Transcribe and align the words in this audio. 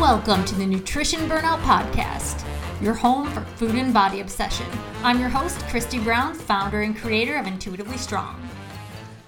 Welcome 0.00 0.44
to 0.44 0.54
the 0.54 0.66
Nutrition 0.66 1.20
Burnout 1.20 1.58
Podcast, 1.62 2.44
your 2.82 2.92
home 2.92 3.30
for 3.30 3.40
food 3.40 3.76
and 3.76 3.94
body 3.94 4.20
obsession. 4.20 4.66
I'm 5.02 5.18
your 5.18 5.30
host, 5.30 5.58
Christy 5.68 5.98
Brown, 5.98 6.34
founder 6.34 6.82
and 6.82 6.94
creator 6.94 7.38
of 7.38 7.46
Intuitively 7.46 7.96
Strong. 7.96 8.46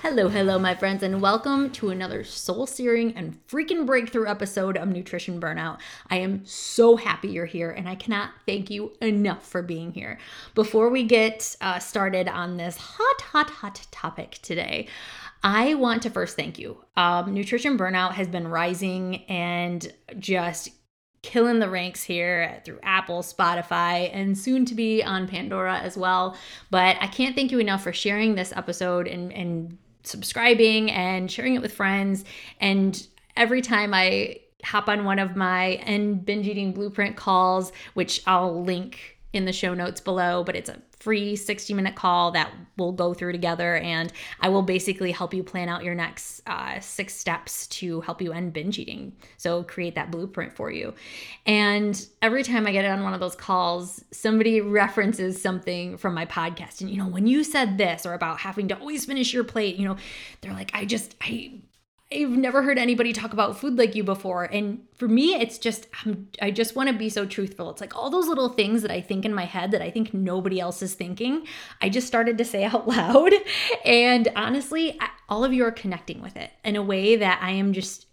Hello, 0.00 0.28
hello, 0.28 0.58
my 0.58 0.74
friends, 0.74 1.02
and 1.02 1.22
welcome 1.22 1.70
to 1.70 1.88
another 1.88 2.22
soul 2.22 2.66
searing 2.66 3.16
and 3.16 3.36
freaking 3.48 3.86
breakthrough 3.86 4.28
episode 4.28 4.76
of 4.76 4.88
Nutrition 4.88 5.40
Burnout. 5.40 5.78
I 6.10 6.18
am 6.18 6.44
so 6.44 6.96
happy 6.96 7.28
you're 7.28 7.46
here, 7.46 7.70
and 7.70 7.88
I 7.88 7.94
cannot 7.94 8.30
thank 8.44 8.68
you 8.68 8.92
enough 9.00 9.48
for 9.48 9.62
being 9.62 9.92
here. 9.92 10.18
Before 10.54 10.90
we 10.90 11.02
get 11.02 11.56
uh, 11.62 11.78
started 11.78 12.28
on 12.28 12.58
this 12.58 12.76
hot, 12.76 13.20
hot, 13.22 13.50
hot 13.50 13.86
topic 13.90 14.38
today, 14.42 14.86
I 15.42 15.74
want 15.74 16.02
to 16.02 16.10
first 16.10 16.36
thank 16.36 16.58
you. 16.58 16.84
Um, 16.96 17.32
nutrition 17.32 17.78
burnout 17.78 18.12
has 18.12 18.28
been 18.28 18.48
rising 18.48 19.24
and 19.24 19.92
just 20.18 20.70
killing 21.22 21.58
the 21.58 21.68
ranks 21.68 22.02
here 22.02 22.60
through 22.64 22.78
Apple, 22.82 23.22
Spotify, 23.22 24.10
and 24.12 24.36
soon 24.36 24.64
to 24.66 24.74
be 24.74 25.02
on 25.02 25.28
Pandora 25.28 25.78
as 25.78 25.96
well. 25.96 26.36
But 26.70 26.96
I 27.00 27.06
can't 27.06 27.34
thank 27.34 27.50
you 27.50 27.58
enough 27.58 27.82
for 27.82 27.92
sharing 27.92 28.34
this 28.34 28.52
episode 28.54 29.06
and, 29.06 29.32
and 29.32 29.78
subscribing 30.04 30.90
and 30.90 31.30
sharing 31.30 31.54
it 31.54 31.62
with 31.62 31.72
friends. 31.72 32.24
And 32.60 33.06
every 33.36 33.62
time 33.62 33.94
I 33.94 34.40
hop 34.64 34.88
on 34.88 35.04
one 35.04 35.18
of 35.18 35.36
my 35.36 35.74
end 35.74 36.24
binge 36.24 36.46
eating 36.46 36.72
blueprint 36.72 37.16
calls, 37.16 37.72
which 37.94 38.22
I'll 38.26 38.62
link 38.62 39.17
in 39.32 39.44
the 39.44 39.52
show 39.52 39.74
notes 39.74 40.00
below, 40.00 40.42
but 40.42 40.56
it's 40.56 40.70
a 40.70 40.80
free 40.98 41.36
60 41.36 41.74
minute 41.74 41.94
call 41.94 42.32
that 42.32 42.52
we'll 42.76 42.92
go 42.92 43.14
through 43.14 43.32
together. 43.32 43.76
And 43.76 44.12
I 44.40 44.48
will 44.48 44.62
basically 44.62 45.12
help 45.12 45.34
you 45.34 45.42
plan 45.42 45.68
out 45.68 45.84
your 45.84 45.94
next 45.94 46.40
uh, 46.46 46.80
six 46.80 47.14
steps 47.14 47.66
to 47.68 48.00
help 48.00 48.22
you 48.22 48.32
end 48.32 48.52
binge 48.52 48.78
eating. 48.78 49.12
So 49.36 49.62
create 49.62 49.94
that 49.96 50.10
blueprint 50.10 50.54
for 50.54 50.70
you. 50.70 50.94
And 51.46 52.06
every 52.22 52.42
time 52.42 52.66
I 52.66 52.72
get 52.72 52.84
on 52.84 53.02
one 53.04 53.14
of 53.14 53.20
those 53.20 53.36
calls, 53.36 54.02
somebody 54.10 54.60
references 54.60 55.40
something 55.40 55.98
from 55.98 56.14
my 56.14 56.24
podcast. 56.24 56.80
And, 56.80 56.90
you 56.90 56.96
know, 56.96 57.06
when 57.06 57.26
you 57.26 57.44
said 57.44 57.78
this 57.78 58.06
or 58.06 58.14
about 58.14 58.40
having 58.40 58.68
to 58.68 58.78
always 58.78 59.04
finish 59.04 59.32
your 59.32 59.44
plate, 59.44 59.76
you 59.76 59.86
know, 59.86 59.96
they're 60.40 60.54
like, 60.54 60.70
I 60.74 60.84
just, 60.84 61.14
I, 61.20 61.60
I've 62.10 62.30
never 62.30 62.62
heard 62.62 62.78
anybody 62.78 63.12
talk 63.12 63.34
about 63.34 63.58
food 63.58 63.76
like 63.76 63.94
you 63.94 64.02
before. 64.02 64.44
And 64.44 64.80
for 64.94 65.06
me, 65.06 65.34
it's 65.34 65.58
just, 65.58 65.88
I'm, 66.04 66.28
I 66.40 66.50
just 66.50 66.74
want 66.74 66.88
to 66.88 66.94
be 66.94 67.10
so 67.10 67.26
truthful. 67.26 67.68
It's 67.68 67.82
like 67.82 67.94
all 67.94 68.08
those 68.08 68.28
little 68.28 68.48
things 68.48 68.80
that 68.80 68.90
I 68.90 69.02
think 69.02 69.26
in 69.26 69.34
my 69.34 69.44
head 69.44 69.72
that 69.72 69.82
I 69.82 69.90
think 69.90 70.14
nobody 70.14 70.58
else 70.58 70.80
is 70.80 70.94
thinking, 70.94 71.46
I 71.82 71.90
just 71.90 72.06
started 72.06 72.38
to 72.38 72.46
say 72.46 72.64
out 72.72 72.88
loud. 72.88 73.34
And 73.84 74.28
honestly, 74.36 74.98
all 75.28 75.44
of 75.44 75.52
you 75.52 75.64
are 75.64 75.70
connecting 75.70 76.22
with 76.22 76.36
it 76.36 76.50
in 76.64 76.76
a 76.76 76.82
way 76.82 77.16
that 77.16 77.40
I 77.42 77.50
am 77.50 77.74
just, 77.74 78.06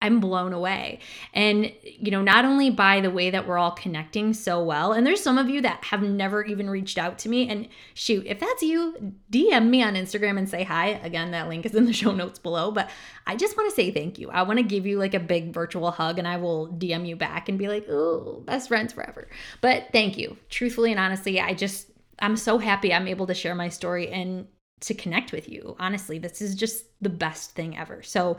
I'm 0.00 0.20
blown 0.20 0.52
away. 0.52 1.00
And, 1.34 1.72
you 1.82 2.12
know, 2.12 2.22
not 2.22 2.44
only 2.44 2.70
by 2.70 3.00
the 3.00 3.10
way 3.10 3.30
that 3.30 3.48
we're 3.48 3.58
all 3.58 3.72
connecting 3.72 4.32
so 4.32 4.62
well, 4.62 4.92
and 4.92 5.04
there's 5.04 5.20
some 5.20 5.38
of 5.38 5.50
you 5.50 5.60
that 5.62 5.82
have 5.84 6.02
never 6.02 6.44
even 6.44 6.70
reached 6.70 6.98
out 6.98 7.18
to 7.20 7.28
me. 7.28 7.48
And 7.48 7.68
shoot, 7.94 8.24
if 8.24 8.38
that's 8.38 8.62
you, 8.62 9.14
DM 9.32 9.68
me 9.68 9.82
on 9.82 9.94
Instagram 9.94 10.38
and 10.38 10.48
say 10.48 10.62
hi. 10.62 11.00
Again, 11.02 11.32
that 11.32 11.48
link 11.48 11.66
is 11.66 11.74
in 11.74 11.84
the 11.84 11.92
show 11.92 12.12
notes 12.12 12.38
below. 12.38 12.70
But 12.70 12.90
I 13.26 13.34
just 13.34 13.56
want 13.56 13.70
to 13.70 13.74
say 13.74 13.90
thank 13.90 14.20
you. 14.20 14.30
I 14.30 14.42
want 14.42 14.58
to 14.58 14.62
give 14.62 14.86
you 14.86 14.98
like 14.98 15.14
a 15.14 15.20
big 15.20 15.52
virtual 15.52 15.90
hug 15.90 16.20
and 16.20 16.28
I 16.28 16.36
will 16.36 16.68
DM 16.68 17.06
you 17.06 17.16
back 17.16 17.48
and 17.48 17.58
be 17.58 17.66
like, 17.66 17.88
oh, 17.88 18.42
best 18.46 18.68
friends 18.68 18.92
forever. 18.92 19.28
But 19.60 19.88
thank 19.90 20.16
you. 20.16 20.36
Truthfully 20.48 20.92
and 20.92 21.00
honestly, 21.00 21.40
I 21.40 21.54
just, 21.54 21.90
I'm 22.20 22.36
so 22.36 22.58
happy 22.58 22.94
I'm 22.94 23.08
able 23.08 23.26
to 23.26 23.34
share 23.34 23.56
my 23.56 23.68
story 23.68 24.08
and 24.08 24.46
to 24.80 24.94
connect 24.94 25.32
with 25.32 25.48
you. 25.48 25.74
Honestly, 25.80 26.20
this 26.20 26.40
is 26.40 26.54
just 26.54 26.84
the 27.00 27.08
best 27.08 27.52
thing 27.52 27.76
ever. 27.76 28.00
So, 28.02 28.36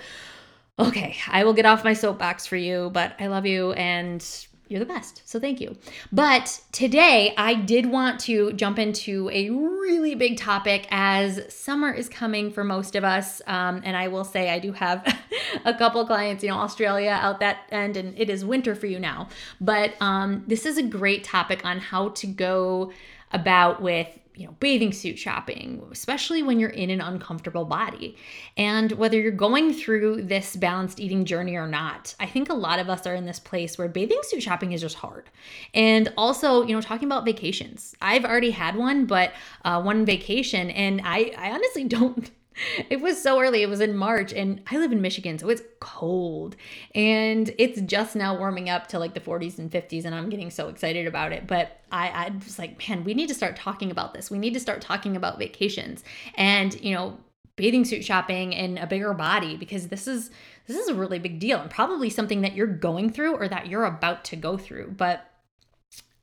okay, 0.80 1.18
I 1.28 1.44
will 1.44 1.54
get 1.54 1.66
off 1.66 1.84
my 1.84 1.94
soapbox 1.94 2.48
for 2.48 2.56
you, 2.56 2.90
but 2.94 3.14
I 3.20 3.28
love 3.28 3.46
you 3.46 3.74
and 3.74 4.26
you're 4.70 4.80
the 4.80 4.86
best. 4.86 5.24
So 5.26 5.40
thank 5.40 5.60
you. 5.60 5.76
But 6.12 6.62
today 6.72 7.34
I 7.36 7.56
did 7.56 7.88
want 7.88 8.20
to 8.22 8.54
jump 8.54 8.78
into 8.78 9.28
a 9.34 9.50
really 9.50 10.14
big 10.14 10.38
topic 10.38 10.88
as 10.92 11.54
summer 11.54 11.92
is 11.92 12.08
coming 12.08 12.52
for 12.52 12.64
most 12.64 12.96
of 12.96 13.04
us. 13.04 13.42
Um, 13.48 13.82
and 13.84 13.98
I 13.98 14.10
will 14.10 14.24
say 14.24 14.52
I 14.52 14.60
do 14.60 14.72
have 14.74 15.04
a 15.66 15.74
couple 15.74 16.06
clients, 16.06 16.44
you 16.44 16.50
know, 16.50 16.58
Australia 16.58 17.18
out 17.20 17.40
that 17.40 17.62
end, 17.72 17.98
and 17.98 18.18
it 18.18 18.30
is 18.30 18.46
winter 18.46 18.76
for 18.76 18.86
you 18.86 19.00
now. 19.00 19.28
But 19.60 19.96
um, 20.00 20.44
this 20.48 20.68
is 20.68 20.78
a 20.78 20.84
great 20.84 21.24
topic 21.24 21.66
on 21.66 21.80
how 21.80 22.10
to 22.10 22.28
go 22.28 22.94
about 23.32 23.82
with 23.82 24.08
you 24.36 24.46
know, 24.46 24.56
bathing 24.60 24.94
suit 24.94 25.20
shopping, 25.20 25.86
especially 25.92 26.44
when 26.44 26.60
you're 26.60 26.70
in 26.70 26.90
an 26.90 27.02
uncomfortable 27.02 27.66
body. 27.66 28.16
And 28.56 28.92
whether 28.94 29.20
you're 29.20 29.32
going 29.32 29.74
through 29.74 30.24
this 30.24 30.56
balanced 30.56 31.00
eating 31.00 31.26
journey 31.26 31.56
or 31.56 31.68
not, 31.68 32.16
I 32.20 32.26
think 32.26 32.50
a 32.50 32.54
lot 32.54 32.80
of 32.80 32.90
us 32.90 33.06
are 33.06 33.16
in 33.16 33.26
this 33.26 33.40
place 33.40 33.78
where 33.78 33.88
bathing 33.88 34.22
suit 34.24 34.42
shopping 34.42 34.72
is 34.72 34.82
just 34.82 34.96
hard. 34.96 35.30
And 35.74 36.14
also, 36.18 36.64
you 36.64 36.74
know, 36.74 36.82
talking 36.82 37.08
about 37.08 37.26
vacations. 37.26 37.96
I've 38.02 38.26
already 38.26 38.52
had 38.52 38.76
one, 38.76 39.06
but 39.06 39.34
uh, 39.66 39.82
one 39.82 40.06
vacation, 40.06 40.70
and 40.70 41.02
I, 41.04 41.34
I 41.38 41.52
honestly 41.52 41.84
don't 41.86 42.32
it 42.90 43.02
was 43.02 43.22
so 43.22 43.40
early. 43.40 43.62
It 43.62 43.70
was 43.70 43.82
in 43.82 43.96
March, 43.96 44.34
and 44.34 44.62
I 44.70 44.78
live 44.78 44.92
in 44.92 45.02
Michigan, 45.02 45.40
so 45.40 45.50
it's 45.50 45.62
cold. 45.80 46.56
And 46.96 47.54
it's 47.58 47.82
just 47.82 48.16
now 48.16 48.38
warming 48.38 48.70
up 48.70 48.88
to 48.88 49.00
like 49.00 49.14
the 49.14 49.20
40s 49.20 49.60
and 49.60 49.72
50s, 49.72 50.06
and 50.06 50.14
I'm 50.14 50.30
getting 50.30 50.50
so 50.50 50.70
excited 50.70 51.08
about 51.08 51.32
it. 51.32 51.48
But 51.48 51.80
I, 51.92 52.10
I 52.10 52.30
was 52.44 52.60
like, 52.60 52.88
man, 52.88 53.04
we 53.04 53.14
need 53.14 53.28
to 53.28 53.36
start 53.36 53.56
talking 53.56 53.92
about 53.92 54.14
this. 54.14 54.30
We 54.30 54.40
need 54.40 54.54
to 54.54 54.60
start 54.60 54.82
talking 54.82 55.16
about 55.16 55.40
vacations 55.40 56.04
and, 56.36 56.80
you 56.82 56.94
know, 56.94 57.18
bathing 57.56 57.84
suit 57.84 58.06
shopping 58.06 58.56
and 58.56 58.80
a 58.80 58.88
bigger 58.88 59.14
body 59.14 59.58
because 59.58 59.90
this 59.90 60.08
is 60.08 60.32
this 60.68 60.78
is 60.78 60.88
a 60.88 60.94
really 60.94 61.20
big 61.20 61.40
deal 61.40 61.60
and 61.60 61.70
probably 61.70 62.10
something 62.10 62.40
that 62.40 62.56
you're 62.56 62.66
going 62.66 63.12
through 63.12 63.36
or 63.36 63.50
that 63.50 63.68
you're 63.68 63.84
about 63.84 64.24
to 64.24 64.38
go 64.38 64.56
through. 64.56 64.90
But 64.96 65.30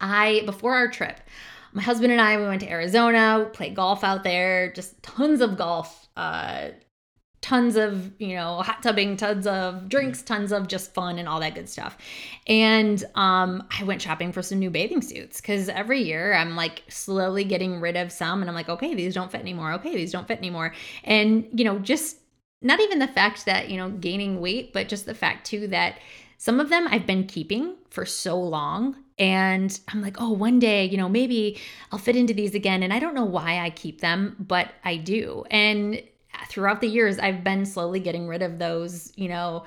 I 0.01 0.43
before 0.47 0.75
our 0.75 0.89
trip, 0.89 1.21
my 1.77 1.83
husband 1.83 2.11
and 2.11 2.23
I 2.23 2.39
we 2.39 2.45
went 2.45 2.63
to 2.63 2.71
Arizona, 2.71 3.51
played 3.53 3.77
golf 3.77 4.03
out 4.03 4.25
there, 4.25 4.73
just 4.73 5.01
tons 5.03 5.43
of 5.43 5.59
golf 5.59 6.09
uh, 6.17 6.69
tons 7.43 7.77
of 7.77 8.11
you 8.19 8.35
know 8.35 8.63
hot 8.63 8.83
tubbing 8.83 9.15
tons 9.15 9.47
of 9.47 9.87
drinks 9.87 10.23
tons 10.23 10.53
of 10.53 10.69
just 10.69 10.95
fun 10.95 11.19
and 11.19 11.29
all 11.29 11.39
that 11.39 11.55
good 11.55 11.69
stuff. 11.69 11.99
And 12.47 13.05
um 13.15 13.63
i 13.79 13.85
went 13.85 14.01
shopping 14.01 14.33
for 14.33 14.41
some 14.41 14.59
new 14.59 14.71
bathing 14.71 15.03
suits 15.03 15.41
because 15.41 15.69
every 15.69 16.03
year 16.03 16.33
i'm 16.33 16.57
like 16.57 16.83
slowly 16.89 17.45
getting 17.45 17.79
rid 17.79 17.95
of 17.95 18.11
some 18.11 18.41
and 18.41 18.49
i'm 18.49 18.57
like 18.57 18.71
okay 18.71 18.95
these 18.95 19.15
don't 19.15 19.31
fit 19.31 19.43
anymore. 19.43 19.75
Okay 19.75 19.95
these 19.95 20.13
don't 20.13 20.27
fit 20.27 20.39
anymore. 20.39 20.73
And 21.05 21.47
you 21.53 21.65
know 21.65 21.79
just 21.79 22.17
not 22.63 22.81
even 22.81 23.01
the 23.01 23.07
fact 23.07 23.45
that 23.45 23.69
you 23.69 23.77
know 23.77 23.91
gaining 23.91 24.41
weight 24.41 24.73
but 24.73 24.89
just 24.89 25.05
the 25.05 25.15
fact 25.15 25.47
too 25.47 25.69
that 25.69 25.99
some 26.39 26.61
of 26.61 26.69
them 26.69 26.87
i've 26.91 27.07
been 27.07 27.27
keeping 27.27 27.75
for 27.91 28.05
so 28.05 28.39
long 28.39 28.97
and 29.19 29.79
I'm 29.89 30.03
like, 30.03 30.21
oh, 30.21 30.31
one 30.31 30.59
day, 30.59 30.85
you 30.85 30.99
know, 30.99 31.09
maybe 31.09 31.59
I'll 31.91 31.99
fit 31.99 32.17
into 32.17 32.35
these 32.35 32.55
again. 32.55 32.83
And 32.83 32.93
I 32.93 32.99
don't 32.99 33.15
know 33.15 33.25
why 33.25 33.61
I 33.61 33.71
keep 33.71 34.03
them, 34.03 34.37
but 34.39 34.75
I 34.85 34.97
do. 34.97 35.45
And 35.51 36.03
throughout 36.49 36.81
the 36.81 36.89
years, 36.89 37.19
I've 37.19 37.43
been 37.43 37.65
slowly 37.65 38.01
getting 38.01 38.29
rid 38.29 38.43
of 38.43 38.59
those, 38.59 39.13
you 39.17 39.29
know, 39.29 39.65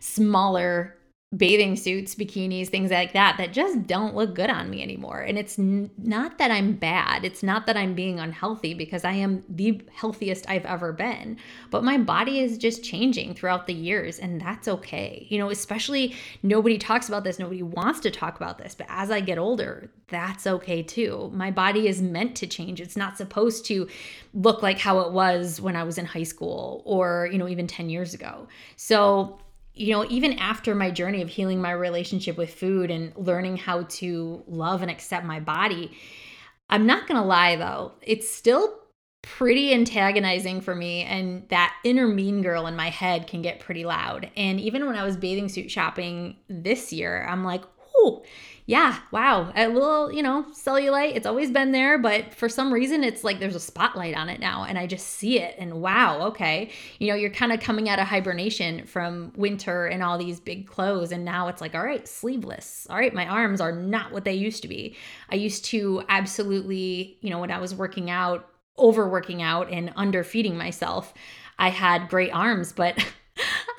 smaller 0.00 0.97
bathing 1.36 1.76
suits, 1.76 2.14
bikinis, 2.14 2.68
things 2.68 2.90
like 2.90 3.12
that 3.12 3.36
that 3.36 3.52
just 3.52 3.86
don't 3.86 4.14
look 4.14 4.34
good 4.34 4.48
on 4.48 4.70
me 4.70 4.82
anymore. 4.82 5.20
And 5.20 5.36
it's 5.36 5.58
n- 5.58 5.90
not 5.98 6.38
that 6.38 6.50
I'm 6.50 6.72
bad. 6.72 7.22
It's 7.22 7.42
not 7.42 7.66
that 7.66 7.76
I'm 7.76 7.92
being 7.92 8.18
unhealthy 8.18 8.72
because 8.72 9.04
I 9.04 9.12
am 9.12 9.44
the 9.46 9.82
healthiest 9.92 10.48
I've 10.48 10.64
ever 10.64 10.90
been. 10.90 11.36
But 11.70 11.84
my 11.84 11.98
body 11.98 12.40
is 12.40 12.56
just 12.56 12.82
changing 12.82 13.34
throughout 13.34 13.66
the 13.66 13.74
years 13.74 14.18
and 14.18 14.40
that's 14.40 14.68
okay. 14.68 15.26
You 15.28 15.38
know, 15.38 15.50
especially 15.50 16.16
nobody 16.42 16.78
talks 16.78 17.08
about 17.08 17.24
this, 17.24 17.38
nobody 17.38 17.62
wants 17.62 18.00
to 18.00 18.10
talk 18.10 18.36
about 18.36 18.56
this, 18.56 18.74
but 18.74 18.86
as 18.88 19.10
I 19.10 19.20
get 19.20 19.36
older, 19.36 19.90
that's 20.08 20.46
okay 20.46 20.82
too. 20.82 21.30
My 21.34 21.50
body 21.50 21.88
is 21.88 22.00
meant 22.00 22.36
to 22.36 22.46
change. 22.46 22.80
It's 22.80 22.96
not 22.96 23.18
supposed 23.18 23.66
to 23.66 23.86
look 24.32 24.62
like 24.62 24.78
how 24.78 25.00
it 25.00 25.12
was 25.12 25.60
when 25.60 25.76
I 25.76 25.84
was 25.84 25.98
in 25.98 26.06
high 26.06 26.22
school 26.22 26.82
or, 26.86 27.28
you 27.30 27.36
know, 27.36 27.48
even 27.48 27.66
10 27.66 27.90
years 27.90 28.14
ago. 28.14 28.48
So, 28.76 29.38
you 29.78 29.92
know, 29.92 30.04
even 30.08 30.34
after 30.38 30.74
my 30.74 30.90
journey 30.90 31.22
of 31.22 31.28
healing 31.28 31.60
my 31.60 31.70
relationship 31.70 32.36
with 32.36 32.54
food 32.54 32.90
and 32.90 33.12
learning 33.16 33.56
how 33.56 33.84
to 33.84 34.42
love 34.46 34.82
and 34.82 34.90
accept 34.90 35.24
my 35.24 35.40
body, 35.40 35.96
I'm 36.68 36.86
not 36.86 37.06
going 37.06 37.20
to 37.20 37.26
lie 37.26 37.56
though, 37.56 37.92
it's 38.02 38.28
still 38.28 38.74
pretty 39.22 39.72
antagonizing 39.72 40.60
for 40.60 40.74
me 40.74 41.02
and 41.02 41.48
that 41.48 41.74
inner 41.84 42.06
mean 42.06 42.42
girl 42.42 42.66
in 42.66 42.76
my 42.76 42.88
head 42.88 43.26
can 43.26 43.42
get 43.42 43.60
pretty 43.60 43.84
loud. 43.84 44.30
And 44.36 44.60
even 44.60 44.86
when 44.86 44.96
I 44.96 45.04
was 45.04 45.16
bathing 45.16 45.48
suit 45.48 45.70
shopping 45.70 46.36
this 46.48 46.92
year, 46.92 47.26
I'm 47.28 47.44
like, 47.44 47.62
"Oh, 47.96 48.24
yeah, 48.68 48.98
wow, 49.12 49.50
a 49.56 49.66
little, 49.66 50.12
you 50.12 50.22
know, 50.22 50.44
cellulite, 50.52 51.16
it's 51.16 51.24
always 51.24 51.50
been 51.50 51.72
there, 51.72 51.96
but 51.96 52.34
for 52.34 52.50
some 52.50 52.70
reason 52.70 53.02
it's 53.02 53.24
like 53.24 53.38
there's 53.38 53.54
a 53.54 53.60
spotlight 53.60 54.14
on 54.14 54.28
it 54.28 54.40
now 54.40 54.64
and 54.64 54.76
I 54.76 54.86
just 54.86 55.06
see 55.06 55.40
it 55.40 55.54
and 55.58 55.80
wow, 55.80 56.20
okay. 56.26 56.70
You 56.98 57.08
know, 57.08 57.14
you're 57.14 57.30
kind 57.30 57.50
of 57.50 57.60
coming 57.60 57.88
out 57.88 57.98
of 57.98 58.06
hibernation 58.06 58.84
from 58.84 59.32
winter 59.36 59.86
and 59.86 60.02
all 60.02 60.18
these 60.18 60.38
big 60.38 60.66
clothes 60.66 61.12
and 61.12 61.24
now 61.24 61.48
it's 61.48 61.62
like, 61.62 61.74
all 61.74 61.82
right, 61.82 62.06
sleeveless. 62.06 62.86
All 62.90 62.96
right, 62.96 63.14
my 63.14 63.26
arms 63.26 63.62
are 63.62 63.72
not 63.72 64.12
what 64.12 64.26
they 64.26 64.34
used 64.34 64.60
to 64.60 64.68
be. 64.68 64.98
I 65.30 65.36
used 65.36 65.64
to 65.66 66.02
absolutely, 66.10 67.16
you 67.22 67.30
know, 67.30 67.38
when 67.38 67.50
I 67.50 67.60
was 67.60 67.74
working 67.74 68.10
out, 68.10 68.50
overworking 68.78 69.40
out 69.40 69.70
and 69.70 69.94
underfeeding 69.96 70.58
myself, 70.58 71.14
I 71.58 71.70
had 71.70 72.10
great 72.10 72.34
arms, 72.34 72.74
but 72.74 73.02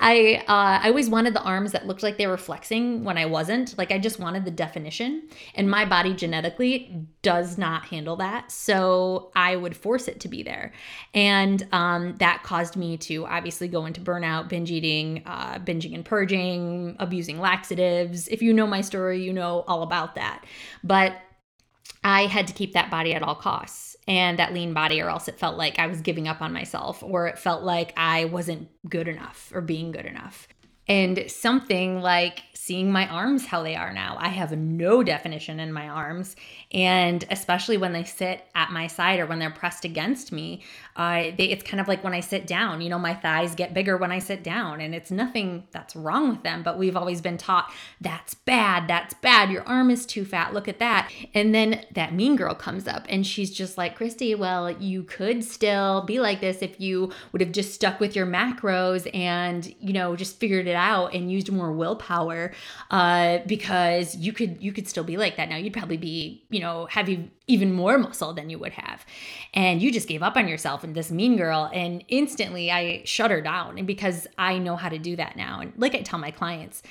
I 0.00 0.42
uh, 0.48 0.80
I 0.82 0.88
always 0.88 1.10
wanted 1.10 1.34
the 1.34 1.42
arms 1.42 1.72
that 1.72 1.86
looked 1.86 2.02
like 2.02 2.16
they 2.16 2.26
were 2.26 2.38
flexing 2.38 3.04
when 3.04 3.18
I 3.18 3.26
wasn't. 3.26 3.76
Like 3.76 3.92
I 3.92 3.98
just 3.98 4.18
wanted 4.18 4.46
the 4.46 4.50
definition, 4.50 5.28
and 5.54 5.70
my 5.70 5.84
body 5.84 6.14
genetically 6.14 7.06
does 7.20 7.58
not 7.58 7.84
handle 7.84 8.16
that. 8.16 8.50
So 8.50 9.30
I 9.36 9.56
would 9.56 9.76
force 9.76 10.08
it 10.08 10.20
to 10.20 10.28
be 10.28 10.42
there, 10.42 10.72
and 11.12 11.66
um, 11.72 12.16
that 12.16 12.42
caused 12.42 12.76
me 12.76 12.96
to 12.98 13.26
obviously 13.26 13.68
go 13.68 13.84
into 13.84 14.00
burnout, 14.00 14.48
binge 14.48 14.70
eating, 14.70 15.22
uh, 15.26 15.58
binging 15.58 15.94
and 15.94 16.04
purging, 16.04 16.96
abusing 16.98 17.38
laxatives. 17.38 18.26
If 18.28 18.40
you 18.40 18.54
know 18.54 18.66
my 18.66 18.80
story, 18.80 19.22
you 19.22 19.34
know 19.34 19.64
all 19.68 19.82
about 19.82 20.14
that. 20.14 20.44
But 20.82 21.16
I 22.02 22.26
had 22.26 22.46
to 22.46 22.54
keep 22.54 22.72
that 22.72 22.90
body 22.90 23.12
at 23.12 23.22
all 23.22 23.34
costs 23.34 23.89
and 24.10 24.40
that 24.40 24.52
lean 24.52 24.74
body, 24.74 25.00
or 25.00 25.08
else 25.08 25.28
it 25.28 25.38
felt 25.38 25.56
like 25.56 25.78
I 25.78 25.86
was 25.86 26.00
giving 26.00 26.26
up 26.26 26.42
on 26.42 26.52
myself, 26.52 27.00
or 27.00 27.28
it 27.28 27.38
felt 27.38 27.62
like 27.62 27.92
I 27.96 28.24
wasn't 28.24 28.68
good 28.88 29.06
enough 29.06 29.52
or 29.54 29.60
being 29.60 29.92
good 29.92 30.04
enough. 30.04 30.48
And 30.88 31.30
something 31.30 32.00
like 32.00 32.42
seeing 32.70 32.92
my 32.92 33.08
arms 33.08 33.46
how 33.46 33.64
they 33.64 33.74
are 33.74 33.92
now. 33.92 34.16
I 34.20 34.28
have 34.28 34.56
no 34.56 35.02
definition 35.02 35.58
in 35.58 35.72
my 35.72 35.88
arms. 35.88 36.36
And 36.70 37.24
especially 37.28 37.78
when 37.78 37.92
they 37.92 38.04
sit 38.04 38.44
at 38.54 38.70
my 38.70 38.86
side 38.86 39.18
or 39.18 39.26
when 39.26 39.40
they're 39.40 39.50
pressed 39.50 39.84
against 39.84 40.30
me, 40.30 40.62
uh, 40.94 41.32
they, 41.36 41.48
it's 41.50 41.64
kind 41.64 41.80
of 41.80 41.88
like 41.88 42.04
when 42.04 42.14
I 42.14 42.20
sit 42.20 42.46
down, 42.46 42.80
you 42.80 42.88
know, 42.88 42.98
my 42.98 43.12
thighs 43.12 43.56
get 43.56 43.74
bigger 43.74 43.96
when 43.96 44.12
I 44.12 44.20
sit 44.20 44.44
down. 44.44 44.80
And 44.80 44.94
it's 44.94 45.10
nothing 45.10 45.64
that's 45.72 45.96
wrong 45.96 46.28
with 46.30 46.44
them, 46.44 46.62
but 46.62 46.78
we've 46.78 46.96
always 46.96 47.20
been 47.20 47.38
taught 47.38 47.72
that's 48.00 48.34
bad, 48.34 48.86
that's 48.86 49.14
bad. 49.14 49.50
Your 49.50 49.64
arm 49.64 49.90
is 49.90 50.06
too 50.06 50.24
fat. 50.24 50.54
Look 50.54 50.68
at 50.68 50.78
that. 50.78 51.10
And 51.34 51.52
then 51.52 51.84
that 51.94 52.14
mean 52.14 52.36
girl 52.36 52.54
comes 52.54 52.86
up 52.86 53.04
and 53.08 53.26
she's 53.26 53.50
just 53.50 53.78
like, 53.78 53.96
Christy, 53.96 54.36
well, 54.36 54.70
you 54.70 55.02
could 55.02 55.42
still 55.42 56.02
be 56.02 56.20
like 56.20 56.40
this 56.40 56.58
if 56.62 56.80
you 56.80 57.10
would 57.32 57.40
have 57.40 57.50
just 57.50 57.74
stuck 57.74 57.98
with 57.98 58.14
your 58.14 58.26
macros 58.26 59.12
and, 59.12 59.74
you 59.80 59.92
know, 59.92 60.14
just 60.14 60.38
figured 60.38 60.68
it 60.68 60.76
out 60.76 61.14
and 61.14 61.32
used 61.32 61.50
more 61.50 61.72
willpower 61.72 62.52
uh, 62.90 63.38
because 63.46 64.16
you 64.16 64.32
could 64.32 64.62
you 64.62 64.72
could 64.72 64.88
still 64.88 65.04
be 65.04 65.16
like 65.16 65.36
that 65.36 65.48
now. 65.48 65.56
You'd 65.56 65.72
probably 65.72 65.96
be 65.96 66.44
you 66.50 66.60
know 66.60 66.86
have 66.86 67.08
even 67.46 67.72
more 67.72 67.98
muscle 67.98 68.32
than 68.32 68.50
you 68.50 68.58
would 68.58 68.72
have, 68.72 69.04
and 69.54 69.80
you 69.82 69.92
just 69.92 70.08
gave 70.08 70.22
up 70.22 70.36
on 70.36 70.48
yourself 70.48 70.84
and 70.84 70.94
this 70.94 71.10
mean 71.10 71.36
girl. 71.36 71.70
And 71.72 72.04
instantly, 72.08 72.70
I 72.70 73.02
shut 73.04 73.30
her 73.30 73.40
down, 73.40 73.78
and 73.78 73.86
because 73.86 74.26
I 74.38 74.58
know 74.58 74.76
how 74.76 74.88
to 74.88 74.98
do 74.98 75.16
that 75.16 75.36
now. 75.36 75.60
And 75.60 75.72
like 75.76 75.94
I 75.94 76.02
tell 76.02 76.18
my 76.18 76.30
clients, 76.30 76.82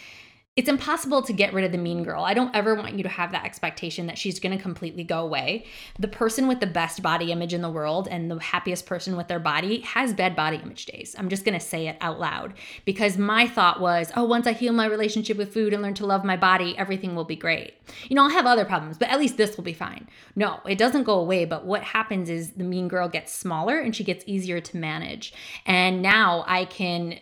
it's 0.59 0.67
impossible 0.67 1.21
to 1.21 1.31
get 1.31 1.53
rid 1.53 1.63
of 1.63 1.71
the 1.71 1.77
mean 1.77 2.03
girl. 2.03 2.25
I 2.25 2.33
don't 2.33 2.53
ever 2.53 2.75
want 2.75 2.95
you 2.95 3.03
to 3.03 3.07
have 3.07 3.31
that 3.31 3.45
expectation 3.45 4.07
that 4.07 4.17
she's 4.17 4.41
going 4.41 4.57
to 4.57 4.61
completely 4.61 5.05
go 5.05 5.21
away. 5.21 5.63
The 5.97 6.09
person 6.09 6.49
with 6.49 6.59
the 6.59 6.67
best 6.67 7.01
body 7.01 7.31
image 7.31 7.53
in 7.53 7.61
the 7.61 7.69
world 7.69 8.09
and 8.11 8.29
the 8.29 8.37
happiest 8.39 8.85
person 8.85 9.15
with 9.15 9.29
their 9.29 9.39
body 9.39 9.79
has 9.83 10.13
bad 10.13 10.35
body 10.35 10.57
image 10.57 10.85
days. 10.85 11.15
I'm 11.17 11.29
just 11.29 11.45
going 11.45 11.57
to 11.57 11.65
say 11.65 11.87
it 11.87 11.95
out 12.01 12.19
loud 12.19 12.55
because 12.83 13.17
my 13.17 13.47
thought 13.47 13.79
was, 13.79 14.11
oh, 14.17 14.25
once 14.25 14.47
I 14.47 14.51
heal 14.51 14.73
my 14.73 14.85
relationship 14.85 15.37
with 15.37 15.53
food 15.53 15.73
and 15.73 15.81
learn 15.81 15.93
to 15.93 16.05
love 16.05 16.25
my 16.25 16.35
body, 16.35 16.77
everything 16.77 17.15
will 17.15 17.23
be 17.23 17.37
great. 17.37 17.75
You 18.09 18.17
know, 18.17 18.23
I'll 18.23 18.29
have 18.29 18.45
other 18.45 18.65
problems, 18.65 18.97
but 18.97 19.07
at 19.07 19.17
least 19.17 19.37
this 19.37 19.55
will 19.55 19.63
be 19.63 19.71
fine. 19.71 20.09
No, 20.35 20.59
it 20.67 20.77
doesn't 20.77 21.03
go 21.03 21.21
away. 21.21 21.45
But 21.45 21.65
what 21.65 21.83
happens 21.83 22.29
is 22.29 22.51
the 22.51 22.65
mean 22.65 22.89
girl 22.89 23.07
gets 23.07 23.31
smaller 23.31 23.79
and 23.79 23.95
she 23.95 24.03
gets 24.03 24.25
easier 24.27 24.59
to 24.59 24.75
manage. 24.75 25.33
And 25.65 26.01
now 26.01 26.43
I 26.47 26.65
can 26.65 27.17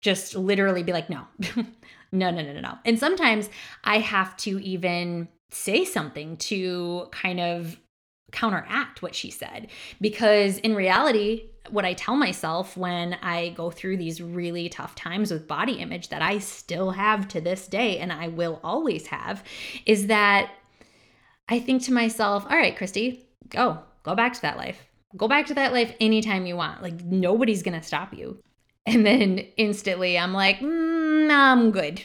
just 0.00 0.36
literally 0.36 0.84
be 0.84 0.92
like, 0.92 1.10
no, 1.10 1.26
no, 2.12 2.30
no, 2.30 2.42
no, 2.42 2.52
no, 2.52 2.60
no. 2.60 2.78
And 2.84 2.98
sometimes 2.98 3.50
I 3.84 3.98
have 3.98 4.36
to 4.38 4.58
even 4.62 5.28
say 5.50 5.84
something 5.84 6.36
to 6.36 7.08
kind 7.10 7.40
of 7.40 7.78
counteract 8.32 9.02
what 9.02 9.14
she 9.14 9.30
said. 9.30 9.68
Because 10.00 10.58
in 10.58 10.74
reality, 10.74 11.50
what 11.70 11.84
I 11.84 11.94
tell 11.94 12.16
myself 12.16 12.76
when 12.76 13.14
I 13.14 13.50
go 13.50 13.70
through 13.70 13.96
these 13.96 14.20
really 14.20 14.68
tough 14.68 14.94
times 14.94 15.30
with 15.30 15.48
body 15.48 15.74
image 15.74 16.08
that 16.08 16.22
I 16.22 16.38
still 16.38 16.90
have 16.90 17.28
to 17.28 17.40
this 17.40 17.66
day 17.66 17.98
and 17.98 18.12
I 18.12 18.28
will 18.28 18.60
always 18.62 19.06
have 19.08 19.42
is 19.86 20.06
that 20.06 20.50
I 21.48 21.60
think 21.60 21.82
to 21.84 21.92
myself, 21.92 22.44
all 22.48 22.56
right, 22.56 22.76
Christy, 22.76 23.26
go, 23.48 23.78
go 24.02 24.14
back 24.14 24.34
to 24.34 24.42
that 24.42 24.56
life. 24.56 24.84
Go 25.16 25.28
back 25.28 25.46
to 25.46 25.54
that 25.54 25.72
life 25.72 25.94
anytime 26.00 26.46
you 26.46 26.56
want. 26.56 26.82
Like 26.82 27.02
nobody's 27.02 27.62
going 27.62 27.78
to 27.78 27.86
stop 27.86 28.12
you. 28.12 28.38
And 28.88 29.04
then 29.04 29.38
instantly 29.58 30.18
I'm 30.18 30.32
like, 30.32 30.60
mm, 30.60 31.30
I'm 31.30 31.70
good. 31.72 32.02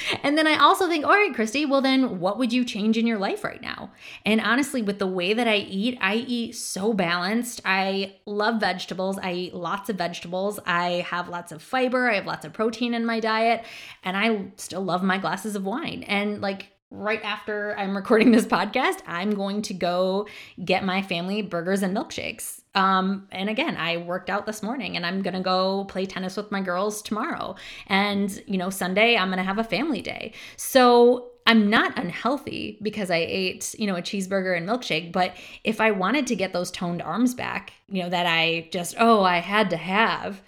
and 0.22 0.38
then 0.38 0.46
I 0.46 0.58
also 0.58 0.86
think, 0.86 1.04
all 1.04 1.10
right, 1.10 1.34
Christy, 1.34 1.66
well, 1.66 1.80
then 1.80 2.20
what 2.20 2.38
would 2.38 2.52
you 2.52 2.64
change 2.64 2.96
in 2.96 3.04
your 3.04 3.18
life 3.18 3.42
right 3.42 3.60
now? 3.60 3.90
And 4.24 4.40
honestly, 4.40 4.80
with 4.80 5.00
the 5.00 5.08
way 5.08 5.34
that 5.34 5.48
I 5.48 5.56
eat, 5.56 5.98
I 6.00 6.14
eat 6.14 6.54
so 6.54 6.94
balanced. 6.94 7.62
I 7.64 8.14
love 8.26 8.60
vegetables. 8.60 9.18
I 9.18 9.32
eat 9.32 9.54
lots 9.54 9.90
of 9.90 9.96
vegetables. 9.96 10.60
I 10.64 11.04
have 11.08 11.28
lots 11.28 11.50
of 11.50 11.62
fiber. 11.62 12.08
I 12.08 12.14
have 12.14 12.26
lots 12.26 12.44
of 12.44 12.52
protein 12.52 12.94
in 12.94 13.04
my 13.04 13.18
diet. 13.18 13.64
And 14.04 14.16
I 14.16 14.52
still 14.54 14.82
love 14.84 15.02
my 15.02 15.18
glasses 15.18 15.56
of 15.56 15.64
wine. 15.64 16.04
And 16.04 16.40
like, 16.40 16.68
right 16.92 17.22
after 17.24 17.76
I'm 17.76 17.96
recording 17.96 18.30
this 18.30 18.46
podcast, 18.46 18.98
I'm 19.04 19.32
going 19.32 19.62
to 19.62 19.74
go 19.74 20.28
get 20.64 20.84
my 20.84 21.02
family 21.02 21.42
burgers 21.42 21.82
and 21.82 21.96
milkshakes. 21.96 22.59
Um, 22.74 23.26
and 23.32 23.48
again, 23.48 23.76
I 23.76 23.96
worked 23.98 24.30
out 24.30 24.46
this 24.46 24.62
morning 24.62 24.96
and 24.96 25.04
I'm 25.04 25.22
gonna 25.22 25.40
go 25.40 25.84
play 25.84 26.06
tennis 26.06 26.36
with 26.36 26.50
my 26.52 26.60
girls 26.60 27.02
tomorrow. 27.02 27.56
And, 27.88 28.42
you 28.46 28.58
know, 28.58 28.70
Sunday, 28.70 29.16
I'm 29.16 29.30
gonna 29.30 29.42
have 29.42 29.58
a 29.58 29.64
family 29.64 30.00
day. 30.00 30.32
So 30.56 31.30
I'm 31.46 31.68
not 31.68 31.98
unhealthy 31.98 32.78
because 32.82 33.10
I 33.10 33.16
ate, 33.16 33.74
you 33.78 33.86
know, 33.86 33.96
a 33.96 34.02
cheeseburger 34.02 34.56
and 34.56 34.68
milkshake, 34.68 35.10
but 35.10 35.34
if 35.64 35.80
I 35.80 35.90
wanted 35.90 36.26
to 36.28 36.36
get 36.36 36.52
those 36.52 36.70
toned 36.70 37.02
arms 37.02 37.34
back, 37.34 37.72
you 37.88 38.02
know, 38.02 38.08
that 38.08 38.26
I 38.26 38.68
just, 38.72 38.94
oh, 38.98 39.24
I 39.24 39.38
had 39.38 39.70
to 39.70 39.76
have, 39.76 40.42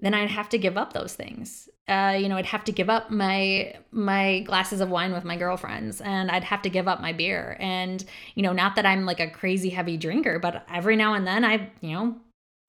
then 0.00 0.14
I'd 0.14 0.30
have 0.30 0.48
to 0.50 0.58
give 0.58 0.76
up 0.76 0.92
those 0.92 1.14
things 1.14 1.68
uh, 1.88 2.16
you 2.20 2.28
know, 2.28 2.36
I'd 2.36 2.46
have 2.46 2.64
to 2.64 2.72
give 2.72 2.90
up 2.90 3.10
my 3.10 3.74
my 3.90 4.40
glasses 4.40 4.80
of 4.80 4.90
wine 4.90 5.12
with 5.12 5.24
my 5.24 5.36
girlfriends, 5.36 6.00
and 6.00 6.30
I'd 6.30 6.44
have 6.44 6.62
to 6.62 6.70
give 6.70 6.86
up 6.86 7.00
my 7.00 7.12
beer. 7.12 7.56
And 7.58 8.04
you 8.34 8.42
know, 8.42 8.52
not 8.52 8.76
that 8.76 8.84
I'm 8.84 9.06
like 9.06 9.20
a 9.20 9.30
crazy 9.30 9.70
heavy 9.70 9.96
drinker, 9.96 10.38
but 10.38 10.66
every 10.72 10.96
now 10.96 11.14
and 11.14 11.26
then 11.26 11.44
I, 11.44 11.70
you 11.80 11.92
know, 11.92 12.16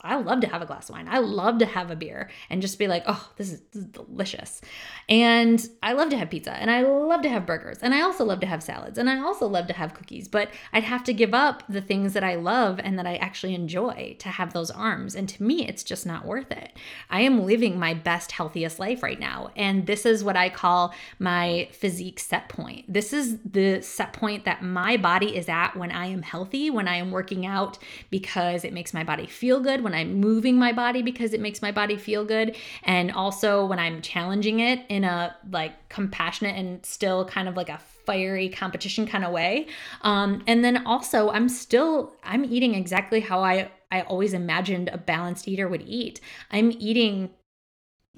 I 0.01 0.15
love 0.15 0.39
to 0.41 0.47
have 0.47 0.61
a 0.61 0.65
glass 0.65 0.89
of 0.89 0.95
wine. 0.95 1.07
I 1.09 1.19
love 1.19 1.57
to 1.57 1.65
have 1.65 1.91
a 1.91 1.95
beer 1.95 2.29
and 2.49 2.61
just 2.61 2.79
be 2.79 2.87
like, 2.87 3.03
oh, 3.05 3.29
this 3.35 3.51
is, 3.51 3.59
this 3.71 3.83
is, 3.83 3.89
delicious. 3.89 4.61
And 5.09 5.67
I 5.83 5.93
love 5.93 6.09
to 6.09 6.17
have 6.17 6.29
pizza 6.29 6.53
and 6.53 6.71
I 6.71 6.83
love 6.83 7.21
to 7.23 7.29
have 7.29 7.45
burgers 7.45 7.79
and 7.81 7.93
I 7.93 8.01
also 8.01 8.23
love 8.23 8.39
to 8.41 8.45
have 8.45 8.63
salads 8.63 8.97
and 8.97 9.09
I 9.09 9.19
also 9.19 9.47
love 9.47 9.67
to 9.67 9.73
have 9.73 9.93
cookies. 9.93 10.27
But 10.27 10.51
I'd 10.71 10.83
have 10.83 11.03
to 11.05 11.13
give 11.13 11.33
up 11.33 11.63
the 11.67 11.81
things 11.81 12.13
that 12.13 12.23
I 12.23 12.35
love 12.35 12.79
and 12.81 12.97
that 12.97 13.07
I 13.07 13.15
actually 13.15 13.55
enjoy 13.55 14.15
to 14.19 14.29
have 14.29 14.53
those 14.53 14.71
arms. 14.71 15.15
And 15.15 15.27
to 15.29 15.43
me, 15.43 15.67
it's 15.67 15.83
just 15.83 16.05
not 16.05 16.25
worth 16.25 16.51
it. 16.51 16.77
I 17.09 17.21
am 17.21 17.45
living 17.45 17.77
my 17.77 17.93
best, 17.93 18.31
healthiest 18.31 18.79
life 18.79 19.03
right 19.03 19.19
now. 19.19 19.51
And 19.57 19.85
this 19.85 20.05
is 20.05 20.23
what 20.23 20.37
I 20.37 20.49
call 20.49 20.93
my 21.17 21.67
physique 21.71 22.19
set 22.19 22.47
point. 22.47 22.85
This 22.91 23.11
is 23.11 23.39
the 23.39 23.81
set 23.81 24.13
point 24.13 24.45
that 24.45 24.63
my 24.63 24.95
body 24.95 25.35
is 25.35 25.49
at 25.49 25.75
when 25.75 25.91
I 25.91 26.05
am 26.05 26.21
healthy, 26.21 26.69
when 26.69 26.87
I 26.87 26.95
am 26.95 27.11
working 27.11 27.45
out 27.45 27.77
because 28.09 28.63
it 28.63 28.71
makes 28.71 28.93
my 28.93 29.03
body 29.03 29.25
feel 29.25 29.59
good 29.59 29.83
when 29.89 29.99
I'm 29.99 30.15
moving 30.15 30.57
my 30.57 30.71
body 30.71 31.01
because 31.01 31.33
it 31.33 31.39
makes 31.39 31.61
my 31.61 31.71
body 31.71 31.97
feel 31.97 32.23
good, 32.23 32.55
and 32.83 33.11
also 33.11 33.65
when 33.65 33.79
I'm 33.79 34.01
challenging 34.01 34.59
it 34.59 34.85
in 34.87 35.03
a 35.03 35.35
like 35.51 35.89
compassionate 35.89 36.55
and 36.55 36.85
still 36.85 37.25
kind 37.25 37.47
of 37.47 37.57
like 37.57 37.69
a 37.69 37.79
fiery 38.05 38.49
competition 38.49 39.07
kind 39.07 39.25
of 39.25 39.31
way. 39.31 39.67
Um, 40.01 40.43
and 40.47 40.63
then 40.63 40.85
also, 40.85 41.29
I'm 41.31 41.49
still 41.49 42.13
I'm 42.23 42.45
eating 42.45 42.75
exactly 42.75 43.19
how 43.19 43.43
I 43.43 43.71
I 43.91 44.01
always 44.01 44.33
imagined 44.33 44.89
a 44.89 44.97
balanced 44.97 45.47
eater 45.47 45.67
would 45.67 45.83
eat. 45.87 46.21
I'm 46.51 46.71
eating 46.71 47.31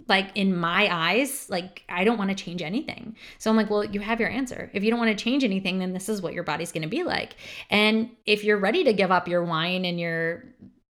like 0.08 0.32
in 0.36 0.56
my 0.56 0.88
eyes 0.92 1.48
like 1.50 1.84
i 1.88 2.04
don't 2.04 2.18
want 2.18 2.30
to 2.30 2.36
change 2.36 2.62
anything 2.62 3.16
so 3.38 3.52
i'm 3.52 3.58
like 3.58 3.70
well 3.70 3.84
you 3.84 4.00
have 4.00 4.20
your 4.20 4.30
answer 4.30 4.70
if 4.74 4.84
you 4.84 4.90
don't 4.90 5.00
want 5.00 5.16
to 5.16 5.24
change 5.24 5.44
anything 5.44 5.78
then 5.78 5.94
this 5.94 6.10
is 6.10 6.22
what 6.22 6.34
your 6.34 6.44
body's 6.44 6.72
going 6.72 6.82
to 6.82 6.88
be 6.88 7.04
like 7.04 7.36
and 7.70 8.10
if 8.26 8.44
you're 8.44 8.58
ready 8.58 8.84
to 8.84 8.94
give 8.94 9.12
up 9.12 9.28
your 9.28 9.44
wine 9.44 9.86
and 9.86 10.00
your 10.00 10.44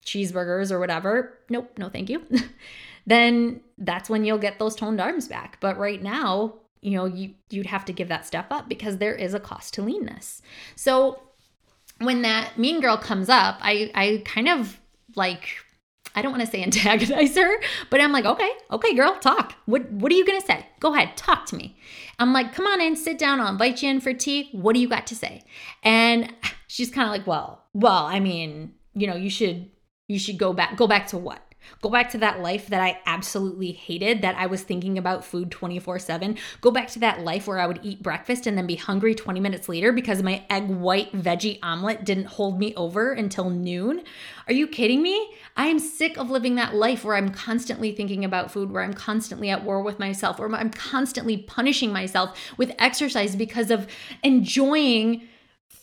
cheeseburgers 0.10 0.72
or 0.72 0.80
whatever, 0.80 1.38
nope, 1.50 1.72
no 1.78 1.90
thank 1.90 2.10
you, 2.10 2.24
then 3.06 3.62
that's 3.78 4.10
when 4.10 4.26
you'll 4.26 4.38
get 4.38 4.60
those 4.60 4.76
toned 4.76 5.00
arms 5.00 5.28
back. 5.28 5.58
But 5.60 5.78
right 5.78 6.02
now, 6.02 6.56
you 6.82 6.92
know, 6.92 7.06
you 7.06 7.34
you'd 7.50 7.66
have 7.68 7.86
to 7.86 7.94
give 7.94 8.08
that 8.08 8.26
step 8.26 8.48
up 8.52 8.70
because 8.70 8.98
there 8.98 9.16
is 9.16 9.34
a 9.34 9.40
cost 9.40 9.74
to 9.76 9.82
leanness. 9.82 10.42
So 10.76 11.22
when 12.00 12.22
that 12.22 12.58
mean 12.58 12.82
girl 12.82 12.98
comes 12.98 13.30
up, 13.30 13.58
I 13.62 13.92
I 13.94 14.22
kind 14.26 14.48
of 14.48 14.80
like 15.16 15.58
I 16.16 16.22
don't 16.22 16.32
want 16.32 16.44
to 16.44 16.50
say 16.50 16.64
antagonize 16.64 17.36
her, 17.36 17.62
but 17.90 18.02
I'm 18.02 18.12
like, 18.12 18.26
okay, 18.26 18.52
okay, 18.72 18.96
girl, 18.96 19.16
talk. 19.20 19.56
What 19.66 19.90
what 19.92 20.12
are 20.12 20.16
you 20.16 20.26
gonna 20.26 20.42
say? 20.42 20.66
Go 20.80 20.94
ahead, 20.94 21.18
talk 21.18 21.46
to 21.48 21.56
me. 21.56 21.78
I'm 22.18 22.34
like, 22.34 22.54
come 22.54 22.68
on 22.68 22.82
in, 22.82 22.96
sit 22.96 23.18
down, 23.18 23.40
I'll 23.40 23.52
invite 23.52 23.82
you 23.82 23.90
in 23.90 24.02
for 24.02 24.14
tea. 24.14 24.50
What 24.52 24.74
do 24.74 24.80
you 24.80 24.90
got 24.90 25.08
to 25.08 25.16
say? 25.16 25.44
And 25.84 26.34
she's 26.68 26.92
kind 26.92 27.08
of 27.08 27.12
like, 27.12 27.28
well, 27.28 27.64
well, 27.74 28.06
I 28.06 28.20
mean, 28.20 28.74
you 28.94 29.08
know, 29.08 29.16
you 29.16 29.30
should 29.30 29.70
you 30.10 30.20
should 30.20 30.38
go 30.38 30.52
back 30.52 30.76
go 30.76 30.88
back 30.88 31.08
to 31.08 31.18
what 31.18 31.42
Go 31.82 31.90
back 31.90 32.10
to 32.12 32.18
that 32.20 32.42
life 32.42 32.68
that 32.68 32.82
I 32.82 33.00
absolutely 33.06 33.72
hated, 33.72 34.22
that 34.22 34.36
I 34.36 34.48
was 34.48 34.64
thinking 34.64 34.98
about 34.98 35.24
food 35.24 35.52
24 35.52 36.00
7. 36.00 36.38
Go 36.62 36.72
back 36.72 36.88
to 36.90 37.00
that 37.00 37.22
life 37.22 37.48
where 37.48 37.60
I 37.60 37.68
would 37.68 37.80
eat 37.84 38.04
breakfast 38.04 38.48
and 38.48 38.58
then 38.58 38.68
be 38.68 38.76
hungry 38.76 39.16
20 39.16 39.40
minutes 39.40 39.70
later 39.70 39.92
because 39.92 40.24
my 40.24 40.44
egg 40.50 40.68
white 40.68 41.12
veggie 41.14 41.60
omelet 41.64 42.04
didn't 42.04 42.26
hold 42.26 42.60
me 42.60 42.74
over 42.76 43.12
until 43.14 43.50
noon. 43.50 44.04
Are 44.48 44.54
you 44.54 44.68
kidding 44.68 45.02
me? 45.02 45.34
I 45.56 45.68
am 45.68 45.80
sick 45.80 46.18
of 46.18 46.30
living 46.30 46.56
that 46.56 46.76
life 46.76 47.04
where 47.04 47.16
I'm 47.16 47.30
constantly 47.30 47.92
thinking 47.94 48.26
about 48.26 48.52
food, 48.52 48.72
where 48.72 48.84
I'm 48.84 48.94
constantly 48.94 49.50
at 49.50 49.64
war 49.64 49.82
with 49.82 50.00
myself, 50.00 50.40
where 50.40 50.54
I'm 50.54 50.72
constantly 50.72 51.38
punishing 51.38 51.94
myself 51.94 52.38
with 52.58 52.74
exercise 52.80 53.36
because 53.36 53.72
of 53.72 53.88
enjoying 54.24 55.28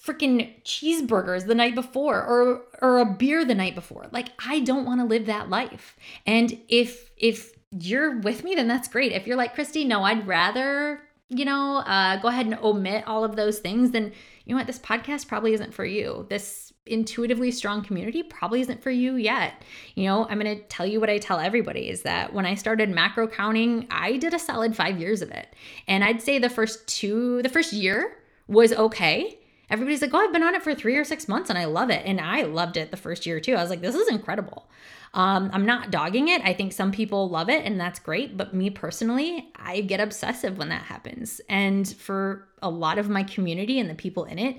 freaking 0.07 0.63
cheeseburgers 0.63 1.47
the 1.47 1.55
night 1.55 1.75
before 1.75 2.23
or 2.23 2.63
or 2.81 2.99
a 2.99 3.05
beer 3.05 3.45
the 3.45 3.55
night 3.55 3.75
before. 3.75 4.07
Like 4.13 4.29
I 4.45 4.61
don't 4.61 4.85
want 4.85 5.01
to 5.01 5.07
live 5.07 5.27
that 5.27 5.51
life. 5.51 5.97
And 6.27 6.59
if 6.69 7.11
if 7.17 7.53
you're 7.71 8.21
with 8.21 8.45
me 8.45 8.55
then 8.55 8.69
that's 8.69 8.89
great. 8.89 9.13
If 9.13 9.27
you're 9.27 9.37
like 9.37 9.55
Christy, 9.55 9.85
no, 9.85 10.05
I'd 10.05 10.27
rather, 10.27 11.01
you 11.29 11.45
know, 11.45 11.79
uh 11.79 12.17
go 12.19 12.29
ahead 12.29 12.47
and 12.47 12.55
omit 12.57 13.05
all 13.07 13.25
of 13.25 13.37
those 13.37 13.59
things 13.59 13.91
then 13.91 14.13
you 14.45 14.55
know 14.55 14.59
what 14.59 14.69
this 14.69 14.79
podcast 14.79 15.27
probably 15.27 15.55
isn't 15.55 15.75
for 15.75 15.85
you. 15.85 16.27
This 16.31 16.73
intuitively 16.87 17.51
strong 17.51 17.83
community 17.83 18.23
probably 18.23 18.61
isn't 18.61 18.81
for 18.81 18.91
you 18.91 19.17
yet. 19.17 19.65
You 19.97 20.05
know, 20.05 20.25
I'm 20.29 20.39
going 20.39 20.57
to 20.57 20.63
tell 20.69 20.87
you 20.87 21.01
what 21.01 21.11
I 21.11 21.19
tell 21.19 21.41
everybody 21.41 21.89
is 21.89 22.03
that 22.03 22.33
when 22.33 22.47
I 22.47 22.55
started 22.55 22.91
macro 22.91 23.27
counting, 23.27 23.89
I 23.91 24.19
did 24.19 24.35
a 24.35 24.39
solid 24.39 24.77
5 24.77 25.01
years 25.01 25.21
of 25.21 25.33
it. 25.33 25.49
And 25.89 26.05
I'd 26.05 26.23
say 26.23 26.39
the 26.39 26.49
first 26.49 26.87
two 26.87 27.43
the 27.43 27.49
first 27.49 27.73
year 27.73 28.19
was 28.47 28.73
okay 28.73 29.41
Everybody's 29.69 30.03
like, 30.03 30.15
oh, 30.15 30.19
I've 30.19 30.33
been 30.33 30.43
on 30.43 30.55
it 30.55 30.63
for 30.63 30.75
three 30.75 30.97
or 30.97 31.05
six 31.05 31.27
months 31.27 31.51
and 31.51 31.59
I 31.59 31.65
love 31.65 31.91
it. 31.91 32.03
And 32.07 32.21
I 32.21 32.43
loved 32.43 32.77
it 32.77 32.91
the 32.91 32.97
first 32.97 33.27
year 33.27 33.41
too. 33.41 33.55
I 33.55 33.61
was 33.63 33.71
like, 33.71 33.81
this 33.81 33.95
is 33.95 34.09
incredible. 34.09 34.69
Um, 35.15 35.51
I'm 35.53 35.67
not 35.67 35.91
dogging 35.91 36.29
it. 36.29 36.43
I 36.43 36.53
think 36.53 36.73
some 36.73 36.93
people 36.93 37.29
love 37.29 37.49
it 37.49 37.65
and 37.65 37.81
that's 37.81 37.99
great. 37.99 38.37
But 38.37 38.55
me 38.55 38.71
personally, 38.71 39.51
I 39.57 39.81
get 39.81 39.99
obsessive 39.99 40.59
when 40.59 40.69
that 40.69 40.83
happens. 40.83 41.41
And 41.49 41.89
for 41.89 42.47
a 42.63 42.71
lot 42.71 42.99
of 42.99 43.09
my 43.09 43.23
community 43.23 43.81
and 43.81 43.91
the 43.91 43.95
people 43.95 44.25
in 44.25 44.39
it, 44.39 44.59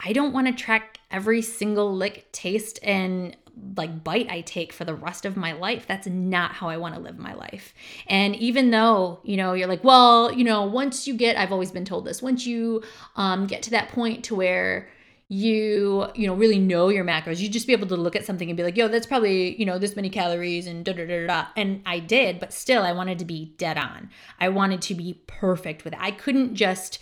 I 0.00 0.12
don't 0.12 0.32
want 0.32 0.46
to 0.46 0.52
track 0.52 0.98
every 1.10 1.42
single 1.42 1.94
lick, 1.94 2.30
taste, 2.32 2.78
and 2.82 3.36
like 3.76 4.04
bite 4.04 4.30
I 4.30 4.40
take 4.42 4.72
for 4.72 4.84
the 4.84 4.94
rest 4.94 5.24
of 5.24 5.36
my 5.36 5.52
life. 5.52 5.86
That's 5.86 6.06
not 6.06 6.52
how 6.52 6.68
I 6.68 6.76
want 6.76 6.94
to 6.94 7.00
live 7.00 7.18
my 7.18 7.34
life. 7.34 7.74
And 8.06 8.36
even 8.36 8.70
though, 8.70 9.20
you 9.24 9.36
know, 9.36 9.54
you're 9.54 9.66
like, 9.66 9.82
well, 9.82 10.32
you 10.32 10.44
know, 10.44 10.64
once 10.64 11.06
you 11.08 11.14
get 11.14 11.36
I've 11.36 11.52
always 11.52 11.72
been 11.72 11.84
told 11.84 12.04
this, 12.04 12.22
once 12.22 12.46
you 12.46 12.82
um 13.16 13.46
get 13.46 13.62
to 13.64 13.70
that 13.70 13.88
point 13.88 14.24
to 14.24 14.34
where 14.34 14.88
you 15.30 16.06
you 16.14 16.26
know 16.26 16.32
really 16.32 16.58
know 16.58 16.88
your 16.88 17.04
macros 17.04 17.38
you 17.38 17.50
just 17.50 17.66
be 17.66 17.74
able 17.74 17.86
to 17.86 17.96
look 17.96 18.16
at 18.16 18.24
something 18.24 18.48
and 18.48 18.56
be 18.56 18.62
like 18.62 18.78
yo 18.78 18.88
that's 18.88 19.06
probably 19.06 19.54
you 19.56 19.66
know 19.66 19.78
this 19.78 19.94
many 19.94 20.08
calories 20.08 20.66
and 20.66 20.86
da 20.86 20.92
da 20.94 21.06
da 21.06 21.26
da 21.26 21.46
and 21.54 21.82
i 21.84 21.98
did 21.98 22.40
but 22.40 22.50
still 22.50 22.82
i 22.82 22.92
wanted 22.92 23.18
to 23.18 23.26
be 23.26 23.52
dead 23.58 23.76
on 23.76 24.08
i 24.40 24.48
wanted 24.48 24.80
to 24.80 24.94
be 24.94 25.20
perfect 25.26 25.84
with 25.84 25.92
it 25.92 25.98
i 26.00 26.10
couldn't 26.10 26.54
just 26.54 26.98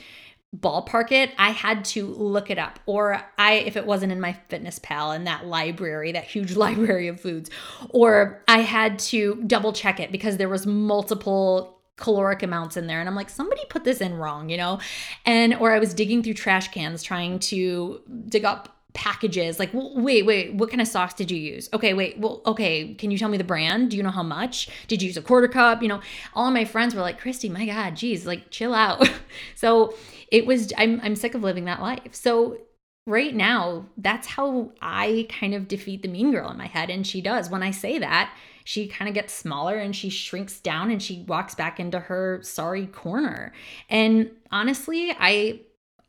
ballpark 0.60 1.12
it, 1.12 1.30
I 1.38 1.50
had 1.50 1.84
to 1.86 2.06
look 2.06 2.50
it 2.50 2.58
up. 2.58 2.78
Or 2.86 3.22
I 3.38 3.54
if 3.54 3.76
it 3.76 3.86
wasn't 3.86 4.12
in 4.12 4.20
my 4.20 4.34
fitness 4.48 4.78
pal 4.78 5.12
in 5.12 5.24
that 5.24 5.46
library, 5.46 6.12
that 6.12 6.24
huge 6.24 6.56
library 6.56 7.08
of 7.08 7.20
foods, 7.20 7.50
or 7.90 8.42
I 8.48 8.58
had 8.58 8.98
to 9.00 9.42
double 9.46 9.72
check 9.72 10.00
it 10.00 10.12
because 10.12 10.36
there 10.36 10.48
was 10.48 10.66
multiple 10.66 11.76
caloric 11.96 12.42
amounts 12.42 12.76
in 12.76 12.86
there 12.86 13.00
and 13.00 13.08
I'm 13.08 13.14
like 13.14 13.30
somebody 13.30 13.62
put 13.70 13.84
this 13.84 14.00
in 14.00 14.14
wrong, 14.14 14.50
you 14.50 14.56
know? 14.56 14.80
And 15.24 15.54
or 15.54 15.72
I 15.72 15.78
was 15.78 15.94
digging 15.94 16.22
through 16.22 16.34
trash 16.34 16.68
cans 16.68 17.02
trying 17.02 17.38
to 17.40 18.02
dig 18.28 18.44
up 18.44 18.75
packages 18.96 19.58
like 19.58 19.70
wait 19.72 20.24
wait 20.24 20.54
what 20.54 20.70
kind 20.70 20.80
of 20.80 20.88
sauce 20.88 21.14
did 21.14 21.30
you 21.30 21.36
use 21.38 21.68
okay 21.72 21.94
wait 21.94 22.18
well 22.18 22.40
okay 22.46 22.94
can 22.94 23.10
you 23.10 23.18
tell 23.18 23.28
me 23.28 23.36
the 23.36 23.44
brand 23.44 23.90
do 23.90 23.96
you 23.96 24.02
know 24.02 24.10
how 24.10 24.22
much 24.22 24.68
did 24.88 25.02
you 25.02 25.06
use 25.06 25.16
a 25.16 25.22
quarter 25.22 25.46
cup 25.46 25.82
you 25.82 25.88
know 25.88 26.00
all 26.34 26.48
of 26.48 26.54
my 26.54 26.64
friends 26.64 26.94
were 26.94 27.02
like 27.02 27.20
christy 27.20 27.48
my 27.48 27.66
god 27.66 27.94
geez 27.94 28.26
like 28.26 28.50
chill 28.50 28.74
out 28.74 29.08
so 29.54 29.94
it 30.30 30.46
was 30.46 30.72
I'm 30.76 31.00
I'm 31.02 31.16
sick 31.16 31.34
of 31.34 31.42
living 31.42 31.64
that 31.66 31.80
life. 31.80 32.14
So 32.14 32.58
right 33.06 33.34
now, 33.34 33.86
that's 33.96 34.26
how 34.26 34.72
I 34.82 35.28
kind 35.30 35.54
of 35.54 35.68
defeat 35.68 36.02
the 36.02 36.08
mean 36.08 36.32
girl 36.32 36.50
in 36.50 36.58
my 36.58 36.66
head 36.66 36.90
and 36.90 37.06
she 37.06 37.20
does. 37.20 37.50
When 37.50 37.62
I 37.62 37.70
say 37.70 37.98
that, 37.98 38.34
she 38.64 38.88
kind 38.88 39.08
of 39.08 39.14
gets 39.14 39.32
smaller 39.32 39.76
and 39.76 39.94
she 39.94 40.10
shrinks 40.10 40.58
down 40.60 40.90
and 40.90 41.00
she 41.00 41.24
walks 41.28 41.54
back 41.54 41.78
into 41.78 42.00
her 42.00 42.40
sorry 42.42 42.86
corner. 42.86 43.52
And 43.88 44.30
honestly, 44.50 45.14
I 45.18 45.60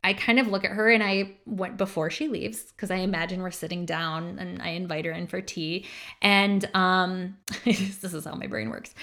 I 0.07 0.13
kind 0.13 0.39
of 0.39 0.47
look 0.47 0.63
at 0.63 0.71
her 0.71 0.89
and 0.89 1.03
I 1.03 1.35
went 1.45 1.75
before 1.75 2.09
she 2.09 2.29
leaves 2.29 2.63
because 2.71 2.91
I 2.91 2.95
imagine 2.95 3.41
we're 3.41 3.51
sitting 3.51 3.85
down 3.85 4.39
and 4.39 4.61
I 4.61 4.69
invite 4.69 5.03
her 5.03 5.11
in 5.11 5.27
for 5.27 5.41
tea. 5.41 5.85
And 6.21 6.67
um 6.73 7.35
this 7.65 8.03
is 8.03 8.23
how 8.23 8.35
my 8.35 8.47
brain 8.47 8.69
works. 8.69 8.95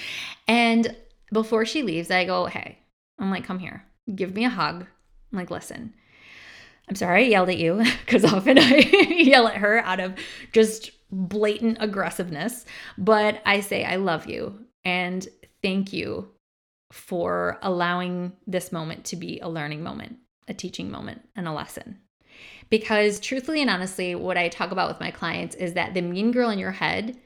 And 0.49 0.97
before 1.31 1.67
she 1.67 1.83
leaves, 1.83 2.11
I 2.11 2.25
go, 2.25 2.47
"Hey, 2.47 2.79
I'm 3.19 3.31
like, 3.31 3.45
come 3.45 3.59
here. 3.59 3.85
Give 4.15 4.35
me 4.35 4.47
a 4.47 4.49
hug. 4.49 4.87
I'm 5.33 5.39
like, 5.39 5.51
listen, 5.51 5.93
I'm 6.89 6.95
sorry 6.95 7.25
I 7.25 7.29
yelled 7.29 7.51
at 7.51 7.59
you 7.59 7.85
because 8.01 8.25
often 8.25 8.59
I 8.59 8.77
yell 9.11 9.47
at 9.47 9.57
her 9.57 9.81
out 9.81 10.01
of 10.01 10.15
just 10.53 10.91
blatant 11.11 11.77
aggressiveness. 11.81 12.65
But 12.97 13.43
I 13.45 13.61
say, 13.61 13.85
I 13.85 13.97
love 13.97 14.27
you 14.27 14.59
and 14.87 15.29
thank 15.63 15.93
you 15.93 16.31
for 16.93 17.59
allowing 17.61 18.33
this 18.47 18.73
moment 18.73 19.05
to 19.07 19.17
be 19.17 19.39
a 19.41 19.51
learning 19.51 19.83
moment, 19.83 20.17
a 20.49 20.55
teaching 20.55 20.91
moment, 20.91 21.29
and 21.37 21.49
a 21.49 21.53
lesson. 21.53 21.99
Because 22.71 23.21
truthfully 23.21 23.61
and 23.61 23.71
honestly, 23.71 24.15
what 24.15 24.37
I 24.37 24.49
talk 24.49 24.71
about 24.71 24.89
with 24.89 25.01
my 25.01 25.11
clients 25.11 25.55
is 25.57 25.75
that 25.75 25.95
the 25.95 26.03
mean 26.03 26.33
girl 26.33 26.51
in 26.51 26.59
your 26.59 26.73
head 26.73 27.17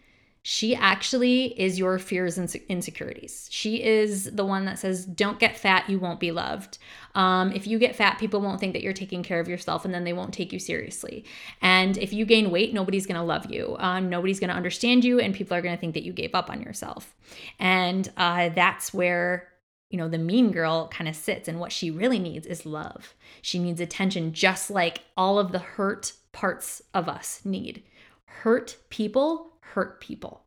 she 0.51 0.75
actually 0.75 1.61
is 1.61 1.79
your 1.79 1.99
fears 1.99 2.39
and 2.39 2.51
insecurities. 2.71 3.49
She 3.51 3.83
is 3.83 4.25
the 4.25 4.47
one 4.47 4.65
that 4.65 4.79
says, 4.79 5.05
Don't 5.05 5.39
get 5.39 5.59
fat, 5.59 5.91
you 5.91 5.99
won't 5.99 6.21
be 6.21 6.31
loved. 6.31 6.79
Um, 7.15 7.53
if 7.53 7.67
you 7.67 7.79
get 7.79 7.97
fat, 7.97 8.19
people 8.19 8.41
won't 8.41 8.59
think 8.59 8.73
that 8.73 8.83
you're 8.83 8.95
taking 8.95 9.23
care 9.23 9.41
of 9.41 9.49
yourself 9.49 9.85
and 9.85 9.93
then 9.93 10.05
they 10.05 10.15
won't 10.15 10.33
take 10.33 10.51
you 10.51 10.59
seriously. 10.59 11.27
And 11.61 11.99
if 11.99 12.15
you 12.15 12.25
gain 12.25 12.51
weight, 12.51 12.73
nobody's 12.73 13.05
gonna 13.05 13.25
love 13.25 13.51
you. 13.51 13.77
Um, 13.79 14.09
nobody's 14.09 14.41
gonna 14.41 14.55
understand 14.55 15.05
you, 15.05 15.21
and 15.21 15.35
people 15.35 15.55
are 15.55 15.61
gonna 15.61 15.77
think 15.77 15.93
that 15.93 16.05
you 16.05 16.15
gave 16.15 16.35
up 16.35 16.49
on 16.49 16.63
yourself. 16.63 17.15
And 17.59 18.11
uh, 18.17 18.49
that's 18.49 18.95
where 18.95 19.49
you 19.91 19.99
know, 19.99 20.09
the 20.09 20.19
mean 20.19 20.53
girl 20.53 20.89
kind 20.89 21.09
of 21.09 21.17
sits, 21.17 21.49
and 21.49 21.59
what 21.59 21.73
she 21.73 21.91
really 21.91 22.19
needs 22.19 22.47
is 22.47 22.67
love. 22.67 23.15
She 23.41 23.59
needs 23.59 23.81
attention, 23.81 24.33
just 24.33 24.71
like 24.71 25.03
all 25.17 25.39
of 25.39 25.53
the 25.53 25.59
hurt 25.59 26.13
parts 26.33 26.83
of 26.93 27.09
us 27.09 27.41
need. 27.45 27.83
Hurt 28.27 28.77
people 28.91 29.55
hurt 29.61 30.01
people. 30.01 30.45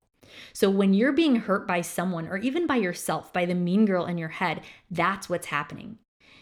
So 0.54 0.70
when 0.70 0.94
you're 0.94 1.12
being 1.12 1.36
hurt 1.38 1.68
by 1.68 1.82
someone 1.82 2.28
or 2.28 2.38
even 2.38 2.68
by 2.68 2.78
yourself, 2.78 3.34
by 3.34 3.46
the 3.46 3.56
mean 3.56 3.86
girl 3.86 4.06
in 4.06 4.18
your 4.18 4.30
head, 4.30 4.62
that's 4.90 5.28
what's 5.28 5.48
happening. 5.48 5.98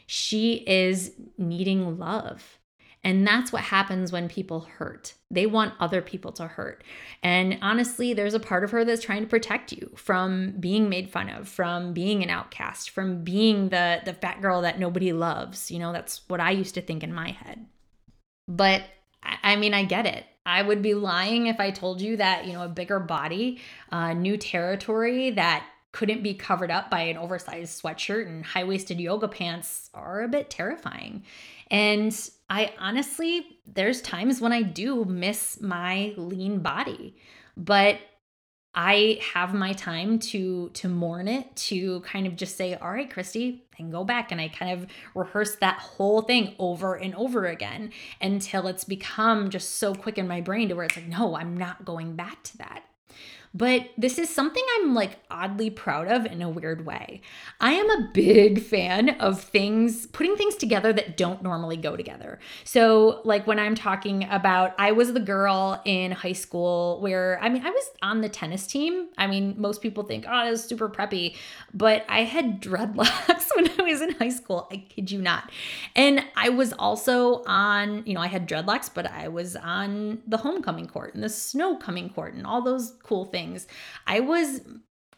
She 0.05 0.63
is 0.67 1.13
needing 1.37 1.97
love. 1.97 2.58
And 3.03 3.25
that's 3.25 3.53
what 3.53 3.61
happens 3.63 4.11
when 4.11 4.27
people 4.27 4.61
hurt. 4.77 5.13
They 5.31 5.45
want 5.45 5.73
other 5.79 6.01
people 6.01 6.33
to 6.33 6.47
hurt. 6.47 6.83
And 7.23 7.57
honestly, 7.61 8.13
there's 8.13 8.33
a 8.33 8.39
part 8.39 8.63
of 8.63 8.71
her 8.71 8.83
that's 8.83 9.03
trying 9.03 9.21
to 9.21 9.29
protect 9.29 9.71
you 9.71 9.91
from 9.95 10.55
being 10.59 10.89
made 10.89 11.09
fun 11.09 11.29
of, 11.29 11.47
from 11.47 11.93
being 11.93 12.23
an 12.23 12.29
outcast, 12.29 12.89
from 12.89 13.23
being 13.23 13.69
the 13.69 14.01
the 14.03 14.13
fat 14.13 14.41
girl 14.41 14.61
that 14.61 14.79
nobody 14.79 15.13
loves. 15.13 15.71
You 15.71 15.79
know, 15.79 15.93
that's 15.93 16.21
what 16.27 16.41
I 16.41 16.51
used 16.51 16.75
to 16.75 16.81
think 16.81 17.03
in 17.03 17.13
my 17.13 17.31
head. 17.31 17.65
But 18.47 18.83
I 19.23 19.55
mean, 19.55 19.73
I 19.73 19.85
get 19.85 20.05
it. 20.05 20.25
I 20.45 20.61
would 20.61 20.81
be 20.81 20.93
lying 20.93 21.47
if 21.47 21.59
I 21.59 21.71
told 21.71 22.01
you 22.01 22.17
that, 22.17 22.47
you 22.47 22.53
know, 22.53 22.63
a 22.63 22.69
bigger 22.69 22.99
body, 22.99 23.61
uh, 23.91 24.13
new 24.13 24.35
territory 24.35 25.31
that 25.31 25.65
couldn't 25.91 26.23
be 26.23 26.33
covered 26.33 26.71
up 26.71 26.89
by 26.89 27.01
an 27.01 27.17
oversized 27.17 27.81
sweatshirt 27.81 28.27
and 28.27 28.45
high 28.45 28.63
waisted 28.63 28.99
yoga 28.99 29.27
pants 29.27 29.89
are 29.93 30.21
a 30.21 30.27
bit 30.27 30.49
terrifying. 30.49 31.23
And 31.71 32.15
I 32.49 32.73
honestly, 32.79 33.59
there's 33.65 34.01
times 34.01 34.41
when 34.41 34.53
I 34.53 34.61
do 34.61 35.05
miss 35.05 35.61
my 35.61 36.13
lean 36.17 36.59
body, 36.59 37.15
but 37.57 37.99
I 38.75 39.19
have 39.33 39.53
my 39.53 39.73
time 39.73 40.19
to 40.19 40.69
to 40.69 40.87
mourn 40.87 41.27
it, 41.27 41.55
to 41.55 42.01
kind 42.01 42.27
of 42.27 42.35
just 42.35 42.55
say, 42.55 42.75
"All 42.75 42.91
right, 42.91 43.09
Christy," 43.09 43.65
and 43.79 43.91
go 43.91 44.03
back 44.03 44.31
and 44.31 44.39
I 44.39 44.47
kind 44.49 44.71
of 44.71 44.87
rehearse 45.15 45.55
that 45.57 45.79
whole 45.79 46.21
thing 46.21 46.55
over 46.59 46.95
and 46.95 47.15
over 47.15 47.45
again 47.47 47.91
until 48.21 48.67
it's 48.67 48.83
become 48.83 49.49
just 49.49 49.77
so 49.77 49.95
quick 49.95 50.17
in 50.19 50.27
my 50.27 50.41
brain 50.41 50.69
to 50.69 50.75
where 50.75 50.85
it's 50.85 50.95
like, 50.95 51.07
"No, 51.07 51.35
I'm 51.35 51.57
not 51.57 51.83
going 51.83 52.15
back 52.15 52.43
to 52.43 52.57
that." 52.59 52.83
But 53.53 53.89
this 53.97 54.19
is 54.19 54.29
something 54.29 54.63
I'm 54.77 54.93
like 54.93 55.17
oddly 55.31 55.71
proud 55.71 56.07
of 56.07 56.25
in 56.27 56.41
a 56.43 56.49
weird 56.49 56.85
way. 56.85 57.21
I 57.59 57.73
am 57.73 57.89
a 57.89 58.09
big 58.13 58.61
fan 58.61 59.09
of 59.19 59.41
things, 59.41 60.05
putting 60.05 60.35
things 60.35 60.55
together 60.55 60.93
that 60.93 61.17
don't 61.17 61.41
normally 61.41 61.77
go 61.77 61.97
together. 61.97 62.37
So, 62.63 63.21
like 63.25 63.47
when 63.47 63.57
I'm 63.57 63.73
talking 63.73 64.27
about, 64.29 64.75
I 64.77 64.91
was 64.91 65.13
the 65.13 65.19
girl 65.19 65.81
in 65.83 66.11
high 66.11 66.33
school 66.33 66.99
where, 67.01 67.39
I 67.41 67.49
mean, 67.49 67.65
I 67.65 67.71
was 67.71 67.89
on 68.03 68.21
the 68.21 68.29
tennis 68.29 68.67
team. 68.67 69.07
I 69.17 69.25
mean, 69.25 69.55
most 69.57 69.81
people 69.81 70.03
think, 70.03 70.25
oh, 70.27 70.31
I 70.31 70.51
was 70.51 70.63
super 70.63 70.87
preppy, 70.87 71.35
but 71.73 72.05
I 72.07 72.25
had 72.25 72.61
dreadlocks 72.69 73.47
when 73.55 73.69
I 73.79 73.81
was 73.81 74.01
in 74.01 74.11
high 74.11 74.29
school. 74.29 74.67
I 74.71 74.77
kid 74.77 75.09
you 75.09 75.21
not. 75.21 75.51
And 75.95 76.23
I 76.35 76.49
was 76.49 76.71
also 76.73 77.43
on, 77.45 78.03
you 78.05 78.13
know, 78.13 78.21
I 78.21 78.27
had 78.27 78.47
dreadlocks, 78.47 78.91
but 78.93 79.09
I 79.09 79.27
was 79.27 79.55
on 79.55 80.21
the 80.27 80.37
homecoming 80.37 80.85
court 80.85 81.15
and 81.15 81.23
the 81.23 81.29
snow 81.29 81.77
coming 81.77 82.09
court 82.09 82.35
and 82.35 82.45
all 82.45 82.61
those 82.61 82.93
cool 83.03 83.25
things 83.25 83.38
things. 83.39 83.67
I 84.05 84.19
was 84.19 84.61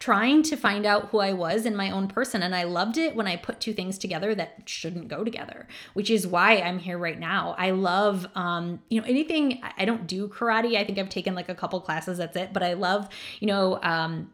trying 0.01 0.42
to 0.42 0.56
find 0.56 0.84
out 0.84 1.10
who 1.10 1.20
I 1.20 1.32
was 1.32 1.68
in 1.68 1.75
my 1.75 1.92
own 1.92 2.08
person. 2.08 2.42
And 2.42 2.56
I 2.56 2.63
loved 2.63 2.98
it 2.98 3.16
when 3.16 3.28
I 3.28 3.36
put 3.36 3.60
two 3.60 3.72
things 3.72 4.00
together 4.00 4.34
that 4.34 4.63
shouldn't 4.66 5.10
go 5.10 5.24
together, 5.24 5.68
which 5.94 6.10
is 6.10 6.25
why 6.25 6.58
I'm 6.58 6.80
here 6.80 6.98
right 6.98 7.20
now. 7.20 7.56
I 7.56 7.70
love, 7.70 8.25
um, 8.34 8.82
you 8.90 9.00
know, 9.00 9.08
anything, 9.08 9.62
I 9.78 9.86
don't 9.86 10.08
do 10.08 10.28
karate. 10.28 10.75
I 10.75 10.84
think 10.84 10.98
I've 10.98 11.10
taken 11.10 11.36
like 11.36 11.50
a 11.50 11.56
couple 11.56 11.80
classes, 11.82 12.18
that's 12.18 12.36
it. 12.36 12.51
But 12.51 12.63
I 12.63 12.74
love, 12.74 13.10
you 13.40 13.48
know, 13.48 13.80
um, 13.84 14.34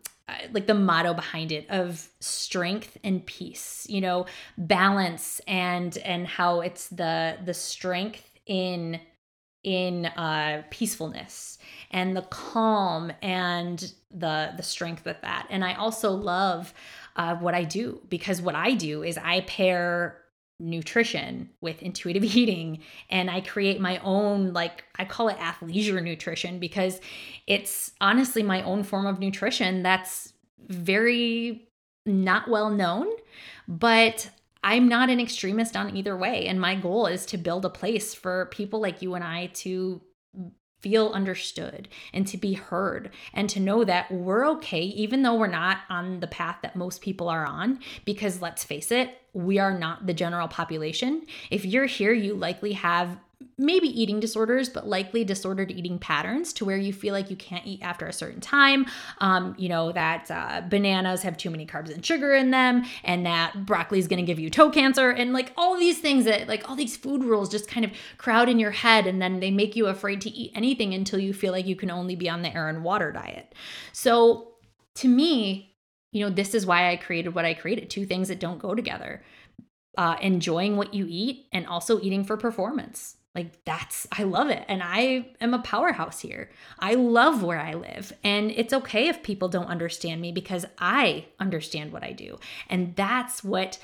like 0.53 0.67
the 0.67 0.74
motto 0.74 1.13
behind 1.13 1.51
it 1.51 1.65
of 1.70 2.10
strength 2.20 2.98
and 3.01 3.25
peace 3.25 3.86
you 3.88 4.01
know 4.01 4.25
balance 4.58 5.39
and 5.48 5.98
and 6.00 6.27
how 6.27 6.60
it's 6.60 6.89
the 6.89 7.38
the 7.46 7.53
strength 7.53 8.29
in 8.46 9.00
in 9.67 10.05
uh 10.05 10.63
peacefulness 10.69 11.57
and 11.91 12.15
the 12.15 12.21
calm 12.21 13.12
and 13.21 13.93
the 14.12 14.53
the 14.55 14.63
strength 14.63 15.03
with 15.03 15.21
that. 15.21 15.45
And 15.50 15.65
i 15.65 15.74
also 15.74 16.12
love 16.12 16.74
uh, 17.17 17.36
what 17.36 17.53
i 17.53 17.65
do 17.65 18.00
because 18.07 18.41
what 18.41 18.55
i 18.55 18.74
do 18.74 19.03
is 19.03 19.17
i 19.17 19.41
pair 19.41 20.21
nutrition 20.59 21.50
with 21.59 21.83
intuitive 21.83 22.24
eating 22.36 22.79
and 23.09 23.29
I 23.29 23.41
create 23.41 23.79
my 23.79 24.00
own 24.00 24.53
like 24.53 24.86
I 24.97 25.05
call 25.05 25.27
it 25.29 25.38
athleisure 25.38 26.01
nutrition 26.01 26.57
because 26.57 27.00
it's 27.45 27.91
honestly 28.01 28.41
my 28.41 28.63
own 28.63 28.83
form 28.83 29.05
of 29.05 29.19
nutrition 29.19 29.83
that's 29.83 30.33
very 30.67 31.69
not 32.07 32.47
well 32.47 32.71
known 32.71 33.07
but 33.67 34.31
I'm 34.64 34.88
not 34.88 35.10
an 35.10 35.20
extremist 35.20 35.76
on 35.76 35.96
either 35.96 36.16
way 36.18 36.48
and 36.48 36.60
my 36.60 36.76
goal 36.76 37.08
is 37.08 37.26
to 37.28 37.38
build 37.38 37.66
a 37.66 37.70
place 37.70 38.14
for 38.14 38.48
people 38.48 38.80
like 38.82 39.02
you 39.02 39.16
and 39.16 39.24
I 39.24 39.48
to 39.56 40.02
feel 40.80 41.10
understood 41.10 41.88
and 42.14 42.28
to 42.28 42.38
be 42.38 42.54
heard 42.54 43.10
and 43.34 43.50
to 43.50 43.60
know 43.60 43.84
that 43.84 44.12
we're 44.12 44.48
okay 44.48 44.82
even 44.82 45.24
though 45.24 45.34
we're 45.34 45.48
not 45.48 45.80
on 45.90 46.20
the 46.20 46.28
path 46.28 46.58
that 46.62 46.76
most 46.76 47.02
people 47.02 47.30
are 47.30 47.46
on 47.46 47.80
because 48.06 48.42
let's 48.42 48.64
face 48.64 48.92
it 48.92 49.18
we 49.34 49.60
are 49.60 49.78
not 49.78 50.08
the 50.08 50.14
general 50.14 50.48
population. 50.48 51.26
If 51.52 51.64
you're 51.66 51.86
here 51.86 52.14
you 52.14 52.34
likely 52.34 52.74
have 52.74 53.18
maybe 53.58 53.88
eating 53.88 54.20
disorders, 54.20 54.70
but 54.70 54.88
likely 54.88 55.24
disordered 55.24 55.72
eating 55.72 56.00
patterns 56.00 56.53
to 56.53 56.65
where 56.65 56.77
you 56.77 56.91
feel 56.91 57.13
like 57.13 57.29
you 57.29 57.36
can't 57.36 57.65
eat 57.65 57.82
after 57.82 58.08
a 58.08 58.13
certain 58.13 58.41
time. 58.41 58.86
Um, 59.20 59.56
you 59.58 59.70
know, 59.70 59.91
that 59.91 60.29
uh, 60.32 60.62
bananas 60.67 61.22
have 61.24 61.38
too 61.38 61.50
many 61.50 61.65
carbs 61.65 61.94
and 61.94 62.06
sugar 62.06 62.34
in 62.34 62.51
them, 62.51 62.84
and 63.03 63.25
that 63.25 63.65
broccoli 63.65 64.00
is 64.00 64.08
going 64.08 64.20
to 64.20 64.25
give 64.25 64.39
you 64.39 64.50
toe 64.50 64.70
cancer, 64.70 65.10
and 65.10 65.34
like 65.34 65.51
all 65.56 65.77
these 65.77 66.00
things 66.00 66.25
that, 66.25 66.48
like 66.48 66.67
all 66.70 66.75
these 66.75 66.98
food 66.98 67.24
rules 67.24 67.50
just 67.50 67.67
kind 67.67 67.86
of 67.86 67.91
crowd 68.17 68.50
in 68.50 68.60
your 68.60 68.72
head, 68.72 69.06
and 69.06 69.22
then 69.22 69.39
they 69.39 69.51
make 69.51 69.75
you 69.75 69.88
afraid 69.88 70.22
to 70.22 70.29
eat 70.29 70.51
anything 70.56 70.94
until 70.94 71.20
you 71.20 71.34
feel 71.34 71.51
like 71.51 71.67
you 71.67 71.75
can 71.75 71.91
only 71.91 72.15
be 72.15 72.29
on 72.29 72.41
the 72.41 72.53
air 72.56 72.70
and 72.70 72.84
water 72.84 73.12
diet. 73.12 73.53
So 73.91 74.53
to 74.96 75.08
me, 75.08 75.75
you 76.12 76.24
know, 76.24 76.32
this 76.32 76.56
is 76.56 76.65
why 76.65 76.91
I 76.91 76.96
created 76.96 77.36
what 77.36 77.46
I 77.46 77.53
created 77.53 77.89
two 77.89 78.06
things 78.06 78.29
that 78.29 78.39
don't 78.39 78.60
go 78.60 78.74
together. 78.74 79.24
Uh, 79.98 80.15
enjoying 80.22 80.77
what 80.77 80.94
you 80.94 81.08
eat 81.10 81.48
and 81.51 81.65
also 81.65 82.00
eating 82.01 82.24
for 82.24 82.38
performance 82.38 83.15
like 83.38 83.63
that's 83.65 84.08
I 84.12 84.24
love 84.24 84.50
it 84.50 84.65
and 84.67 84.82
I 84.84 85.29
am 85.39 85.53
a 85.53 85.60
powerhouse 85.60 86.20
here. 86.20 86.50
I 86.79 86.96
love 86.96 87.44
where 87.44 87.60
I 87.60 87.75
live 87.75 88.12
and 88.24 88.50
it's 88.50 88.74
okay 88.74 89.10
if 89.10 89.22
people 89.22 89.48
don't 89.48 89.67
understand 89.67 90.20
me 90.20 90.32
because 90.32 90.65
I 90.79 91.27
understand 91.39 91.91
what 91.91 92.03
I 92.03 92.13
do. 92.13 92.39
And 92.67 92.96
that's 92.96 93.44
what 93.44 93.77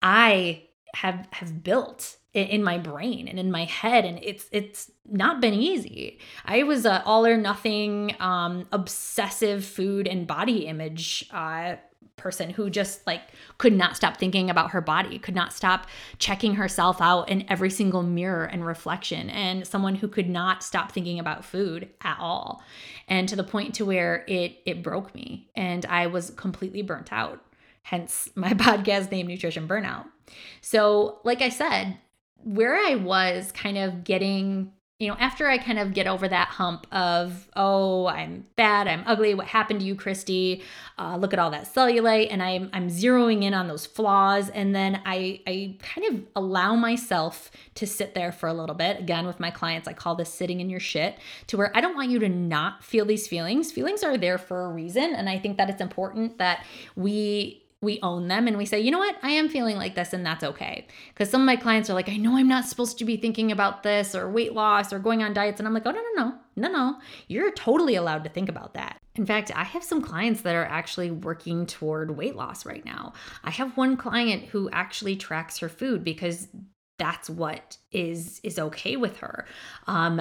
I 0.00 0.62
have 0.94 1.28
have 1.32 1.62
built 1.62 2.16
in 2.32 2.62
my 2.62 2.78
brain 2.78 3.28
and 3.28 3.38
in 3.38 3.50
my 3.50 3.64
head 3.64 4.04
and 4.04 4.18
it's 4.22 4.48
it's 4.52 4.90
not 5.04 5.40
been 5.40 5.52
easy 5.52 6.20
i 6.44 6.62
was 6.62 6.84
a 6.84 7.04
all 7.04 7.26
or 7.26 7.36
nothing 7.36 8.14
um 8.20 8.68
obsessive 8.70 9.64
food 9.64 10.06
and 10.06 10.28
body 10.28 10.66
image 10.66 11.28
uh 11.32 11.74
person 12.20 12.50
who 12.50 12.70
just 12.70 13.06
like 13.06 13.22
could 13.58 13.72
not 13.72 13.96
stop 13.96 14.16
thinking 14.16 14.48
about 14.48 14.70
her 14.70 14.80
body, 14.80 15.18
could 15.18 15.34
not 15.34 15.52
stop 15.52 15.86
checking 16.18 16.54
herself 16.54 17.00
out 17.00 17.28
in 17.28 17.44
every 17.48 17.70
single 17.70 18.02
mirror 18.02 18.44
and 18.44 18.64
reflection, 18.64 19.28
and 19.30 19.66
someone 19.66 19.96
who 19.96 20.06
could 20.06 20.28
not 20.28 20.62
stop 20.62 20.92
thinking 20.92 21.18
about 21.18 21.44
food 21.44 21.88
at 22.02 22.16
all. 22.20 22.62
And 23.08 23.28
to 23.28 23.36
the 23.36 23.44
point 23.44 23.74
to 23.76 23.84
where 23.84 24.24
it 24.28 24.58
it 24.64 24.82
broke 24.82 25.14
me 25.14 25.50
and 25.54 25.84
I 25.86 26.06
was 26.06 26.30
completely 26.30 26.82
burnt 26.82 27.12
out. 27.12 27.42
Hence 27.82 28.28
my 28.36 28.52
podcast 28.52 29.10
name 29.10 29.26
Nutrition 29.26 29.66
Burnout. 29.66 30.06
So, 30.60 31.18
like 31.24 31.42
I 31.42 31.48
said, 31.48 31.98
where 32.44 32.76
I 32.76 32.94
was 32.94 33.52
kind 33.52 33.76
of 33.76 34.04
getting 34.04 34.72
you 35.00 35.08
know, 35.08 35.16
after 35.18 35.48
I 35.48 35.56
kind 35.56 35.78
of 35.78 35.94
get 35.94 36.06
over 36.06 36.28
that 36.28 36.48
hump 36.48 36.86
of, 36.92 37.48
oh, 37.56 38.06
I'm 38.06 38.44
bad, 38.54 38.86
I'm 38.86 39.02
ugly, 39.06 39.32
what 39.32 39.46
happened 39.46 39.80
to 39.80 39.86
you, 39.86 39.94
Christy? 39.94 40.62
Uh, 40.98 41.16
look 41.16 41.32
at 41.32 41.38
all 41.38 41.50
that 41.52 41.64
cellulite, 41.64 42.28
and 42.30 42.42
I'm 42.42 42.68
I'm 42.74 42.90
zeroing 42.90 43.42
in 43.42 43.54
on 43.54 43.66
those 43.66 43.86
flaws, 43.86 44.50
and 44.50 44.74
then 44.74 45.00
I 45.06 45.40
I 45.46 45.76
kind 45.80 46.06
of 46.12 46.22
allow 46.36 46.74
myself 46.74 47.50
to 47.76 47.86
sit 47.86 48.14
there 48.14 48.30
for 48.30 48.46
a 48.46 48.52
little 48.52 48.74
bit. 48.74 49.00
Again, 49.00 49.26
with 49.26 49.40
my 49.40 49.50
clients, 49.50 49.88
I 49.88 49.94
call 49.94 50.16
this 50.16 50.32
sitting 50.32 50.60
in 50.60 50.68
your 50.68 50.80
shit, 50.80 51.16
to 51.46 51.56
where 51.56 51.74
I 51.74 51.80
don't 51.80 51.96
want 51.96 52.10
you 52.10 52.18
to 52.18 52.28
not 52.28 52.84
feel 52.84 53.06
these 53.06 53.26
feelings. 53.26 53.72
Feelings 53.72 54.04
are 54.04 54.18
there 54.18 54.36
for 54.36 54.66
a 54.66 54.68
reason, 54.68 55.14
and 55.14 55.30
I 55.30 55.38
think 55.38 55.56
that 55.56 55.70
it's 55.70 55.80
important 55.80 56.36
that 56.36 56.66
we 56.94 57.59
we 57.82 57.98
own 58.02 58.28
them 58.28 58.46
and 58.46 58.58
we 58.58 58.66
say, 58.66 58.78
you 58.78 58.90
know 58.90 58.98
what, 58.98 59.16
I 59.22 59.30
am 59.30 59.48
feeling 59.48 59.76
like 59.76 59.94
this 59.94 60.12
and 60.12 60.24
that's 60.24 60.44
okay. 60.44 60.86
Because 61.08 61.30
some 61.30 61.40
of 61.40 61.46
my 61.46 61.56
clients 61.56 61.88
are 61.88 61.94
like, 61.94 62.10
I 62.10 62.16
know 62.16 62.36
I'm 62.36 62.48
not 62.48 62.66
supposed 62.66 62.98
to 62.98 63.04
be 63.04 63.16
thinking 63.16 63.50
about 63.50 63.82
this 63.82 64.14
or 64.14 64.30
weight 64.30 64.52
loss 64.52 64.92
or 64.92 64.98
going 64.98 65.22
on 65.22 65.32
diets. 65.32 65.60
And 65.60 65.66
I'm 65.66 65.72
like, 65.72 65.86
oh, 65.86 65.92
no, 65.92 66.02
no, 66.14 66.24
no, 66.24 66.38
no, 66.56 66.68
no. 66.68 66.96
You're 67.28 67.50
totally 67.52 67.94
allowed 67.94 68.24
to 68.24 68.30
think 68.30 68.50
about 68.50 68.74
that. 68.74 68.98
In 69.14 69.24
fact, 69.24 69.50
I 69.54 69.64
have 69.64 69.82
some 69.82 70.02
clients 70.02 70.42
that 70.42 70.54
are 70.54 70.64
actually 70.64 71.10
working 71.10 71.66
toward 71.66 72.16
weight 72.16 72.36
loss 72.36 72.66
right 72.66 72.84
now. 72.84 73.14
I 73.44 73.50
have 73.50 73.76
one 73.76 73.96
client 73.96 74.44
who 74.44 74.68
actually 74.70 75.16
tracks 75.16 75.58
her 75.58 75.68
food 75.68 76.04
because 76.04 76.48
that's 76.98 77.30
what 77.30 77.78
is 77.92 78.40
is 78.44 78.58
okay 78.58 78.96
with 78.96 79.16
her. 79.18 79.46
Um, 79.86 80.20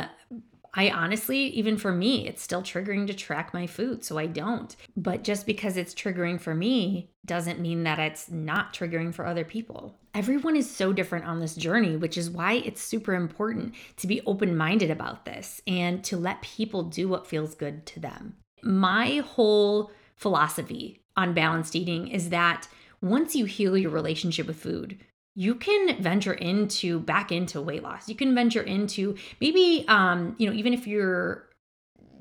I 0.74 0.90
honestly, 0.90 1.40
even 1.48 1.78
for 1.78 1.92
me, 1.92 2.28
it's 2.28 2.42
still 2.42 2.62
triggering 2.62 3.08
to 3.08 3.14
track 3.14 3.54
my 3.54 3.68
food, 3.68 4.04
so 4.04 4.18
I 4.18 4.28
don't. 4.28 4.76
But 4.96 5.24
just 5.24 5.46
because 5.46 5.78
it's 5.78 5.94
triggering 5.94 6.40
for 6.40 6.54
me 6.54 7.10
doesn't 7.26 7.60
mean 7.60 7.84
that 7.84 8.00
it's 8.00 8.30
not 8.30 8.74
triggering 8.74 9.14
for 9.14 9.26
other 9.26 9.44
people. 9.44 9.96
Everyone 10.14 10.56
is 10.56 10.70
so 10.70 10.94
different 10.94 11.26
on 11.26 11.40
this 11.40 11.56
journey, 11.56 11.96
which 11.96 12.18
is 12.18 12.30
why 12.30 12.54
it's 12.54 12.82
super 12.82 13.14
important 13.14 13.74
to 13.98 14.08
be 14.08 14.22
open 14.26 14.56
minded 14.56 14.92
about 14.92 15.26
this 15.26 15.62
and 15.68 16.04
to 16.06 16.18
let 16.18 16.42
people 16.42 16.84
do 16.84 17.08
what 17.08 17.28
feels 17.28 17.56
good 17.56 17.86
to 17.88 18.00
them. 18.00 18.36
My 18.64 19.18
whole 19.26 19.92
philosophy 20.16 21.02
on 21.16 21.34
balanced 21.34 21.76
eating 21.76 22.08
is 22.08 22.30
that 22.30 22.68
once 23.02 23.36
you 23.36 23.46
heal 23.46 23.78
your 23.78 23.92
relationship 23.92 24.48
with 24.48 24.58
food, 24.58 25.00
you 25.40 25.56
can 25.56 26.04
venture 26.04 26.34
into 26.34 27.00
back 27.00 27.32
into 27.32 27.62
weight 27.62 27.82
loss. 27.82 28.10
You 28.10 28.16
can 28.16 28.36
venture 28.36 28.62
into 28.62 29.16
maybe, 29.40 29.86
um, 29.88 30.36
you 30.38 30.46
know, 30.46 30.54
even 30.54 30.74
if 30.74 30.86
you're 30.86 31.48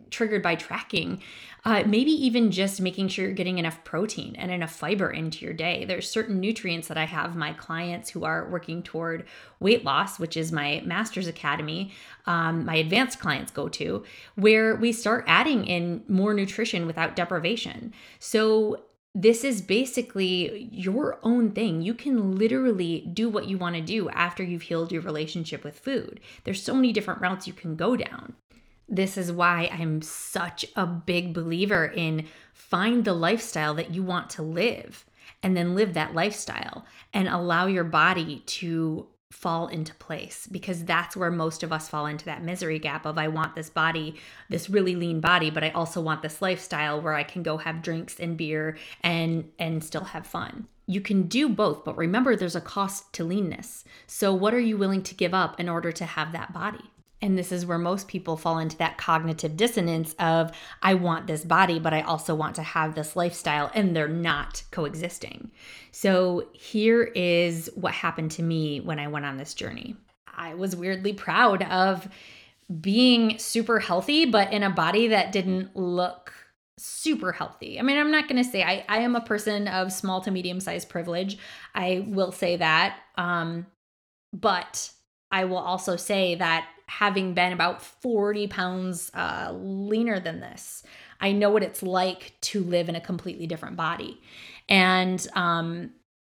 triggered 0.08 0.40
by 0.40 0.54
tracking, 0.54 1.20
uh, 1.64 1.82
maybe 1.84 2.12
even 2.12 2.52
just 2.52 2.80
making 2.80 3.08
sure 3.08 3.24
you're 3.24 3.34
getting 3.34 3.58
enough 3.58 3.82
protein 3.82 4.36
and 4.36 4.52
enough 4.52 4.70
fiber 4.70 5.10
into 5.10 5.44
your 5.44 5.52
day. 5.52 5.84
There's 5.84 6.08
certain 6.08 6.38
nutrients 6.38 6.86
that 6.86 6.96
I 6.96 7.06
have 7.06 7.34
my 7.34 7.54
clients 7.54 8.08
who 8.08 8.24
are 8.24 8.48
working 8.48 8.84
toward 8.84 9.26
weight 9.58 9.84
loss, 9.84 10.20
which 10.20 10.36
is 10.36 10.52
my 10.52 10.80
master's 10.86 11.26
academy, 11.26 11.90
um, 12.26 12.64
my 12.64 12.76
advanced 12.76 13.18
clients 13.18 13.50
go 13.50 13.68
to, 13.70 14.04
where 14.36 14.76
we 14.76 14.92
start 14.92 15.24
adding 15.26 15.66
in 15.66 16.04
more 16.06 16.34
nutrition 16.34 16.86
without 16.86 17.16
deprivation. 17.16 17.92
So 18.20 18.84
this 19.14 19.42
is 19.42 19.62
basically 19.62 20.68
your 20.70 21.18
own 21.22 21.52
thing. 21.52 21.82
You 21.82 21.94
can 21.94 22.36
literally 22.36 23.08
do 23.12 23.28
what 23.28 23.48
you 23.48 23.58
want 23.58 23.74
to 23.76 23.80
do 23.80 24.08
after 24.10 24.42
you've 24.42 24.62
healed 24.62 24.92
your 24.92 25.02
relationship 25.02 25.64
with 25.64 25.78
food. 25.78 26.20
There's 26.44 26.62
so 26.62 26.74
many 26.74 26.92
different 26.92 27.20
routes 27.20 27.46
you 27.46 27.52
can 27.52 27.74
go 27.74 27.96
down. 27.96 28.34
This 28.88 29.18
is 29.18 29.32
why 29.32 29.70
I'm 29.72 30.02
such 30.02 30.64
a 30.76 30.86
big 30.86 31.34
believer 31.34 31.86
in 31.86 32.26
find 32.54 33.04
the 33.04 33.12
lifestyle 33.12 33.74
that 33.74 33.94
you 33.94 34.02
want 34.02 34.30
to 34.30 34.42
live 34.42 35.04
and 35.42 35.56
then 35.56 35.74
live 35.74 35.94
that 35.94 36.14
lifestyle 36.14 36.86
and 37.12 37.28
allow 37.28 37.66
your 37.66 37.84
body 37.84 38.42
to 38.46 39.06
fall 39.30 39.68
into 39.68 39.94
place 39.94 40.48
because 40.50 40.84
that's 40.84 41.16
where 41.16 41.30
most 41.30 41.62
of 41.62 41.72
us 41.72 41.88
fall 41.88 42.06
into 42.06 42.24
that 42.24 42.42
misery 42.42 42.78
gap 42.78 43.04
of 43.04 43.18
I 43.18 43.28
want 43.28 43.54
this 43.54 43.68
body, 43.68 44.16
this 44.48 44.70
really 44.70 44.96
lean 44.96 45.20
body, 45.20 45.50
but 45.50 45.62
I 45.62 45.70
also 45.70 46.00
want 46.00 46.22
this 46.22 46.40
lifestyle 46.40 47.00
where 47.00 47.14
I 47.14 47.22
can 47.24 47.42
go 47.42 47.58
have 47.58 47.82
drinks 47.82 48.18
and 48.18 48.36
beer 48.36 48.78
and 49.02 49.50
and 49.58 49.84
still 49.84 50.04
have 50.04 50.26
fun. 50.26 50.66
You 50.86 51.02
can 51.02 51.24
do 51.24 51.50
both, 51.50 51.84
but 51.84 51.98
remember 51.98 52.34
there's 52.34 52.56
a 52.56 52.60
cost 52.62 53.12
to 53.14 53.24
leanness. 53.24 53.84
So 54.06 54.32
what 54.32 54.54
are 54.54 54.60
you 54.60 54.78
willing 54.78 55.02
to 55.02 55.14
give 55.14 55.34
up 55.34 55.60
in 55.60 55.68
order 55.68 55.92
to 55.92 56.06
have 56.06 56.32
that 56.32 56.54
body? 56.54 56.90
And 57.20 57.36
this 57.36 57.50
is 57.50 57.66
where 57.66 57.78
most 57.78 58.06
people 58.06 58.36
fall 58.36 58.58
into 58.58 58.76
that 58.78 58.96
cognitive 58.96 59.56
dissonance 59.56 60.14
of, 60.20 60.52
I 60.82 60.94
want 60.94 61.26
this 61.26 61.44
body, 61.44 61.80
but 61.80 61.92
I 61.92 62.02
also 62.02 62.34
want 62.34 62.54
to 62.56 62.62
have 62.62 62.94
this 62.94 63.16
lifestyle, 63.16 63.70
and 63.74 63.94
they're 63.94 64.06
not 64.06 64.62
coexisting. 64.70 65.50
So 65.90 66.48
here 66.52 67.02
is 67.02 67.70
what 67.74 67.92
happened 67.92 68.30
to 68.32 68.42
me 68.42 68.80
when 68.80 69.00
I 69.00 69.08
went 69.08 69.26
on 69.26 69.36
this 69.36 69.54
journey. 69.54 69.96
I 70.32 70.54
was 70.54 70.76
weirdly 70.76 71.12
proud 71.12 71.62
of 71.64 72.06
being 72.80 73.38
super 73.38 73.80
healthy, 73.80 74.26
but 74.26 74.52
in 74.52 74.62
a 74.62 74.70
body 74.70 75.08
that 75.08 75.32
didn't 75.32 75.74
look 75.74 76.32
super 76.76 77.32
healthy. 77.32 77.80
I 77.80 77.82
mean, 77.82 77.98
I'm 77.98 78.12
not 78.12 78.28
going 78.28 78.42
to 78.42 78.48
say 78.48 78.62
I, 78.62 78.84
I 78.88 78.98
am 78.98 79.16
a 79.16 79.20
person 79.20 79.66
of 79.66 79.92
small 79.92 80.20
to 80.20 80.30
medium 80.30 80.60
sized 80.60 80.88
privilege. 80.88 81.38
I 81.74 82.04
will 82.06 82.30
say 82.30 82.56
that. 82.56 83.00
Um, 83.16 83.66
but 84.32 84.90
I 85.32 85.46
will 85.46 85.58
also 85.58 85.96
say 85.96 86.36
that 86.36 86.68
having 86.88 87.34
been 87.34 87.52
about 87.52 87.82
40 87.82 88.48
pounds 88.48 89.10
uh, 89.14 89.52
leaner 89.54 90.18
than 90.18 90.40
this, 90.40 90.82
I 91.20 91.32
know 91.32 91.50
what 91.50 91.62
it's 91.62 91.82
like 91.82 92.32
to 92.42 92.62
live 92.62 92.88
in 92.88 92.96
a 92.96 93.00
completely 93.00 93.46
different 93.46 93.76
body. 93.76 94.20
And 94.68 95.24
um, 95.34 95.90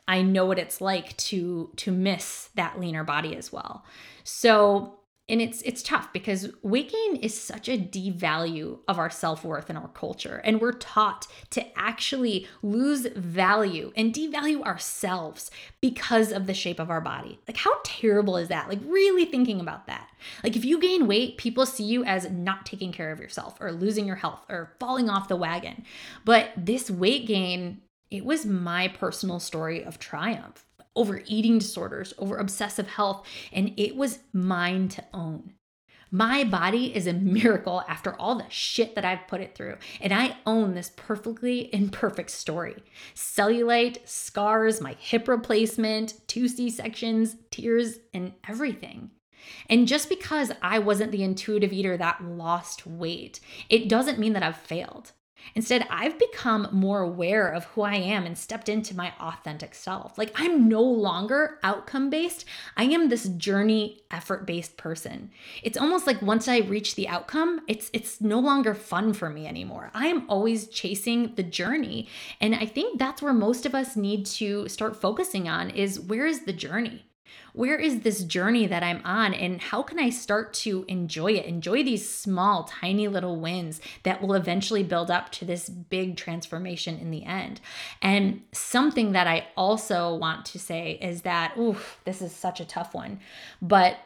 I 0.06 0.22
know 0.22 0.46
what 0.46 0.58
it's 0.58 0.80
like 0.80 1.16
to 1.16 1.70
to 1.76 1.92
miss 1.92 2.50
that 2.54 2.78
leaner 2.78 3.04
body 3.04 3.36
as 3.36 3.52
well. 3.52 3.84
So 4.22 5.00
and 5.26 5.40
it's 5.40 5.62
it's 5.62 5.82
tough 5.82 6.12
because 6.12 6.50
weight 6.62 6.92
gain 6.92 7.16
is 7.16 7.38
such 7.38 7.68
a 7.68 7.78
devalue 7.78 8.80
of 8.86 8.98
our 8.98 9.08
self-worth 9.08 9.70
in 9.70 9.76
our 9.76 9.88
culture. 9.88 10.42
And 10.44 10.60
we're 10.60 10.72
taught 10.72 11.26
to 11.50 11.78
actually 11.78 12.46
lose 12.62 13.06
value 13.16 13.90
and 13.96 14.12
devalue 14.12 14.62
ourselves 14.62 15.50
because 15.80 16.30
of 16.30 16.46
the 16.46 16.52
shape 16.52 16.78
of 16.78 16.90
our 16.90 17.00
body. 17.00 17.38
Like 17.48 17.56
how 17.56 17.72
terrible 17.84 18.36
is 18.36 18.48
that? 18.48 18.68
Like 18.68 18.80
really 18.84 19.24
thinking 19.24 19.60
about 19.60 19.86
that. 19.86 20.10
Like 20.42 20.56
if 20.56 20.64
you 20.64 20.78
gain 20.78 21.06
weight 21.06 21.38
people 21.38 21.64
see 21.64 21.84
you 21.84 22.04
as 22.04 22.30
not 22.30 22.66
taking 22.66 22.92
care 22.92 23.10
of 23.10 23.20
yourself 23.20 23.56
or 23.60 23.72
losing 23.72 24.06
your 24.06 24.16
health 24.16 24.44
or 24.50 24.74
falling 24.78 25.08
off 25.08 25.28
the 25.28 25.36
wagon. 25.36 25.84
But 26.26 26.50
this 26.56 26.90
weight 26.90 27.26
gain 27.26 27.80
it 28.10 28.24
was 28.24 28.44
my 28.44 28.88
personal 28.88 29.40
story 29.40 29.82
of 29.82 29.98
triumph 29.98 30.63
over 30.96 31.22
eating 31.26 31.58
disorders, 31.58 32.14
over 32.18 32.38
obsessive 32.38 32.88
health, 32.88 33.26
and 33.52 33.72
it 33.76 33.96
was 33.96 34.20
mine 34.32 34.88
to 34.88 35.04
own. 35.12 35.54
My 36.10 36.44
body 36.44 36.94
is 36.94 37.08
a 37.08 37.12
miracle 37.12 37.82
after 37.88 38.14
all 38.20 38.36
the 38.36 38.48
shit 38.48 38.94
that 38.94 39.04
I've 39.04 39.26
put 39.26 39.40
it 39.40 39.56
through, 39.56 39.78
and 40.00 40.12
I 40.12 40.36
own 40.46 40.74
this 40.74 40.92
perfectly 40.94 41.74
imperfect 41.74 42.30
story. 42.30 42.76
Cellulite, 43.16 44.06
scars, 44.08 44.80
my 44.80 44.94
hip 45.00 45.26
replacement, 45.26 46.14
two 46.28 46.46
C 46.46 46.70
sections, 46.70 47.34
tears, 47.50 47.98
and 48.12 48.32
everything. 48.48 49.10
And 49.68 49.88
just 49.88 50.08
because 50.08 50.52
I 50.62 50.78
wasn't 50.78 51.10
the 51.10 51.24
intuitive 51.24 51.72
eater 51.72 51.96
that 51.96 52.24
lost 52.24 52.86
weight, 52.86 53.40
it 53.68 53.88
doesn't 53.88 54.18
mean 54.18 54.34
that 54.34 54.42
I've 54.44 54.56
failed. 54.56 55.12
Instead, 55.54 55.86
I've 55.90 56.18
become 56.18 56.68
more 56.72 57.00
aware 57.00 57.48
of 57.48 57.64
who 57.64 57.82
I 57.82 57.96
am 57.96 58.24
and 58.24 58.36
stepped 58.36 58.68
into 58.68 58.96
my 58.96 59.12
authentic 59.20 59.74
self. 59.74 60.16
Like, 60.16 60.32
I'm 60.34 60.68
no 60.68 60.82
longer 60.82 61.58
outcome 61.62 62.10
based. 62.10 62.44
I 62.76 62.84
am 62.84 63.08
this 63.08 63.28
journey 63.28 64.02
effort 64.10 64.46
based 64.46 64.76
person. 64.76 65.30
It's 65.62 65.78
almost 65.78 66.06
like 66.06 66.22
once 66.22 66.48
I 66.48 66.58
reach 66.58 66.94
the 66.94 67.08
outcome, 67.08 67.60
it's 67.68 67.90
it's 67.92 68.20
no 68.20 68.40
longer 68.40 68.74
fun 68.74 69.12
for 69.12 69.28
me 69.28 69.46
anymore. 69.46 69.90
I 69.94 70.06
am 70.06 70.28
always 70.28 70.68
chasing 70.68 71.34
the 71.34 71.42
journey. 71.42 72.08
And 72.40 72.54
I 72.54 72.66
think 72.66 72.98
that's 72.98 73.22
where 73.22 73.32
most 73.32 73.66
of 73.66 73.74
us 73.74 73.96
need 73.96 74.26
to 74.26 74.68
start 74.68 75.00
focusing 75.00 75.48
on 75.48 75.70
is 75.70 76.00
where 76.00 76.26
is 76.26 76.44
the 76.44 76.52
journey? 76.52 77.04
Where 77.52 77.78
is 77.78 78.00
this 78.00 78.24
journey 78.24 78.66
that 78.66 78.82
I'm 78.82 79.00
on 79.04 79.32
and 79.32 79.60
how 79.60 79.82
can 79.82 79.98
I 79.98 80.10
start 80.10 80.52
to 80.54 80.84
enjoy 80.88 81.32
it? 81.32 81.46
Enjoy 81.46 81.82
these 81.82 82.08
small, 82.08 82.64
tiny 82.64 83.08
little 83.08 83.38
wins 83.38 83.80
that 84.02 84.20
will 84.20 84.34
eventually 84.34 84.82
build 84.82 85.10
up 85.10 85.30
to 85.32 85.44
this 85.44 85.68
big 85.68 86.16
transformation 86.16 86.98
in 86.98 87.10
the 87.10 87.24
end. 87.24 87.60
And 88.02 88.42
something 88.52 89.12
that 89.12 89.26
I 89.26 89.46
also 89.56 90.14
want 90.16 90.46
to 90.46 90.58
say 90.58 90.98
is 91.00 91.22
that, 91.22 91.56
ooh, 91.56 91.76
this 92.04 92.20
is 92.20 92.32
such 92.32 92.60
a 92.60 92.64
tough 92.64 92.94
one, 92.94 93.20
but 93.62 93.98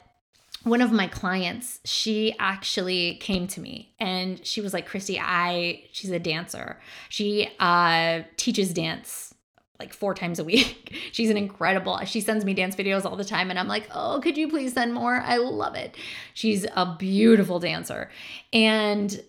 one 0.65 0.83
of 0.83 0.91
my 0.91 1.07
clients, 1.07 1.79
she 1.85 2.35
actually 2.39 3.15
came 3.17 3.47
to 3.47 3.61
me 3.61 3.95
and 3.99 4.45
she 4.45 4.61
was 4.61 4.75
like, 4.75 4.87
Christy, 4.87 5.19
I, 5.19 5.85
she's 5.93 6.11
a 6.11 6.19
dancer. 6.19 6.81
She 7.09 7.49
uh, 7.61 8.23
teaches 8.37 8.75
dance 8.75 9.35
like 9.79 9.93
four 9.93 10.15
times 10.15 10.39
a 10.39 10.45
week. 10.45 10.97
She's 11.13 11.31
an 11.31 11.37
incredible. 11.37 11.99
She 12.05 12.21
sends 12.21 12.45
me 12.45 12.55
dance 12.55 12.75
videos 12.77 13.05
all 13.05 13.17
the 13.17 13.25
time 13.25 13.51
and 13.51 13.59
I'm 13.59 13.69
like, 13.69 13.89
"Oh, 13.95 14.21
could 14.23 14.37
you 14.37 14.49
please 14.49 14.73
send 14.73 14.95
more? 14.95 15.21
I 15.21 15.37
love 15.37 15.75
it." 15.75 15.97
She's 16.35 16.67
a 16.77 16.97
beautiful 16.99 17.61
dancer. 17.61 18.11
And 18.53 19.21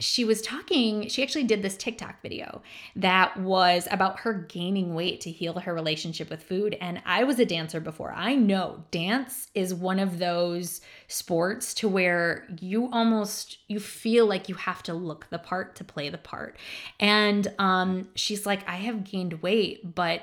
she 0.00 0.24
was 0.24 0.40
talking, 0.40 1.08
she 1.08 1.22
actually 1.22 1.44
did 1.44 1.62
this 1.62 1.76
TikTok 1.76 2.22
video 2.22 2.62
that 2.96 3.36
was 3.36 3.86
about 3.90 4.20
her 4.20 4.32
gaining 4.32 4.94
weight 4.94 5.20
to 5.20 5.30
heal 5.30 5.52
her 5.60 5.74
relationship 5.74 6.30
with 6.30 6.42
food. 6.42 6.76
And 6.80 7.02
I 7.04 7.24
was 7.24 7.38
a 7.38 7.44
dancer 7.44 7.80
before. 7.80 8.12
I 8.12 8.34
know 8.34 8.84
dance 8.90 9.48
is 9.54 9.74
one 9.74 10.00
of 10.00 10.18
those 10.18 10.80
sports 11.06 11.74
to 11.74 11.88
where 11.88 12.46
you 12.60 12.90
almost 12.90 13.58
you 13.68 13.78
feel 13.78 14.26
like 14.26 14.48
you 14.48 14.54
have 14.54 14.82
to 14.84 14.94
look 14.94 15.28
the 15.30 15.38
part 15.38 15.76
to 15.76 15.84
play 15.84 16.08
the 16.08 16.18
part. 16.18 16.56
And 16.98 17.46
um 17.58 18.08
she's 18.14 18.46
like, 18.46 18.66
I 18.68 18.76
have 18.76 19.04
gained 19.04 19.42
weight, 19.42 19.94
but 19.94 20.22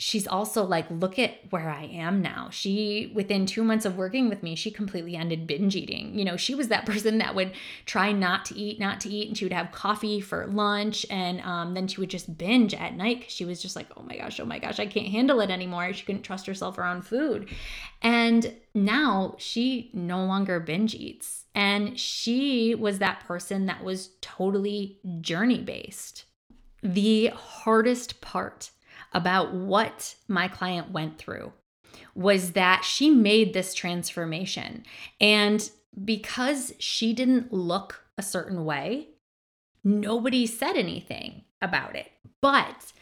she's 0.00 0.26
also 0.26 0.64
like, 0.64 0.86
look 0.90 1.18
at 1.18 1.34
where 1.50 1.68
I 1.68 1.84
am 1.84 2.22
now. 2.22 2.48
She, 2.50 3.12
within 3.14 3.44
two 3.44 3.62
months 3.62 3.84
of 3.84 3.98
working 3.98 4.30
with 4.30 4.42
me, 4.42 4.54
she 4.54 4.70
completely 4.70 5.14
ended 5.14 5.46
binge 5.46 5.76
eating. 5.76 6.18
You 6.18 6.24
know, 6.24 6.38
she 6.38 6.54
was 6.54 6.68
that 6.68 6.86
person 6.86 7.18
that 7.18 7.34
would 7.34 7.52
try 7.84 8.10
not 8.10 8.46
to 8.46 8.56
eat, 8.56 8.80
not 8.80 9.02
to 9.02 9.10
eat, 9.10 9.28
and 9.28 9.36
she 9.36 9.44
would 9.44 9.52
have 9.52 9.72
coffee 9.72 10.22
for 10.22 10.46
lunch. 10.46 11.04
And 11.10 11.42
um, 11.42 11.74
then 11.74 11.86
she 11.86 12.00
would 12.00 12.08
just 12.08 12.38
binge 12.38 12.72
at 12.72 12.96
night 12.96 13.18
because 13.18 13.34
she 13.34 13.44
was 13.44 13.60
just 13.60 13.76
like, 13.76 13.88
oh 13.94 14.02
my 14.02 14.16
gosh, 14.16 14.40
oh 14.40 14.46
my 14.46 14.58
gosh, 14.58 14.80
I 14.80 14.86
can't 14.86 15.08
handle 15.08 15.40
it 15.42 15.50
anymore. 15.50 15.92
She 15.92 16.06
couldn't 16.06 16.22
trust 16.22 16.46
herself 16.46 16.78
around 16.78 17.02
food. 17.02 17.50
And 18.00 18.54
now 18.74 19.34
she 19.36 19.90
no 19.92 20.24
longer 20.24 20.60
binge 20.60 20.94
eats. 20.94 21.44
And 21.54 22.00
she 22.00 22.74
was 22.74 23.00
that 23.00 23.26
person 23.26 23.66
that 23.66 23.84
was 23.84 24.12
totally 24.22 24.98
journey 25.20 25.60
based. 25.60 26.24
The 26.82 27.32
hardest 27.34 28.22
part 28.22 28.70
about 29.12 29.52
what 29.52 30.14
my 30.28 30.48
client 30.48 30.90
went 30.90 31.18
through 31.18 31.52
was 32.14 32.52
that 32.52 32.84
she 32.84 33.10
made 33.10 33.52
this 33.52 33.74
transformation. 33.74 34.84
And 35.20 35.68
because 36.04 36.72
she 36.78 37.12
didn't 37.12 37.52
look 37.52 38.04
a 38.16 38.22
certain 38.22 38.64
way, 38.64 39.08
nobody 39.82 40.46
said 40.46 40.76
anything 40.76 41.44
about 41.62 41.96
it. 41.96 42.10
But 42.40 42.92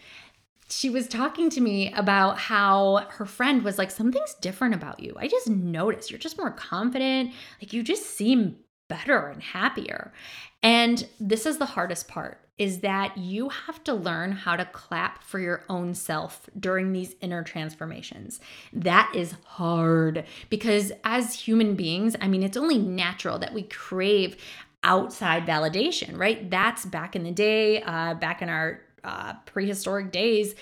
she 0.71 0.91
was 0.91 1.09
talking 1.09 1.49
to 1.51 1.61
me 1.61 1.93
about 1.93 2.39
how 2.39 3.07
her 3.11 3.27
friend 3.27 3.63
was 3.63 3.79
like, 3.79 3.91
Something's 3.91 4.35
different 4.35 4.75
about 4.75 5.01
you. 5.01 5.15
I 5.19 5.29
just 5.29 5.49
noticed 5.49 6.11
you're 6.11 6.19
just 6.19 6.39
more 6.39 6.51
confident. 6.51 7.33
Like 7.61 7.73
you 7.73 7.83
just 7.83 8.05
seem 8.17 8.57
better 8.89 9.29
and 9.29 9.43
happier. 9.43 10.13
And 10.63 11.07
this 11.21 11.47
is 11.47 11.59
the 11.59 11.67
hardest 11.67 12.09
part 12.09 12.48
is 12.59 12.81
that 12.81 13.17
you 13.17 13.49
have 13.49 13.83
to 13.85 13.95
learn 13.95 14.33
how 14.33 14.57
to 14.57 14.65
clap 14.67 15.23
for 15.23 15.39
your 15.39 15.65
own 15.69 15.95
self 15.95 16.51
during 16.59 16.93
these 16.93 17.15
inner 17.21 17.43
transformations. 17.43 18.41
That 18.73 19.13
is 19.15 19.35
hard 19.45 20.25
because 20.51 20.93
as 21.05 21.35
human 21.35 21.75
beings, 21.75 22.17
I 22.21 22.29
mean, 22.29 22.43
it's 22.43 22.57
only 22.57 22.79
natural 22.79 23.39
that 23.39 23.55
we 23.55 23.63
crave 23.63 24.37
outside 24.83 25.47
validation, 25.47 26.19
right? 26.19 26.51
That's 26.51 26.85
back 26.85 27.15
in 27.15 27.23
the 27.23 27.31
day, 27.31 27.83
uh, 27.83 28.15
back 28.15 28.43
in 28.43 28.49
our 28.49 28.81
uh, 29.05 29.35
prehistoric 29.47 30.11
days 30.11 30.55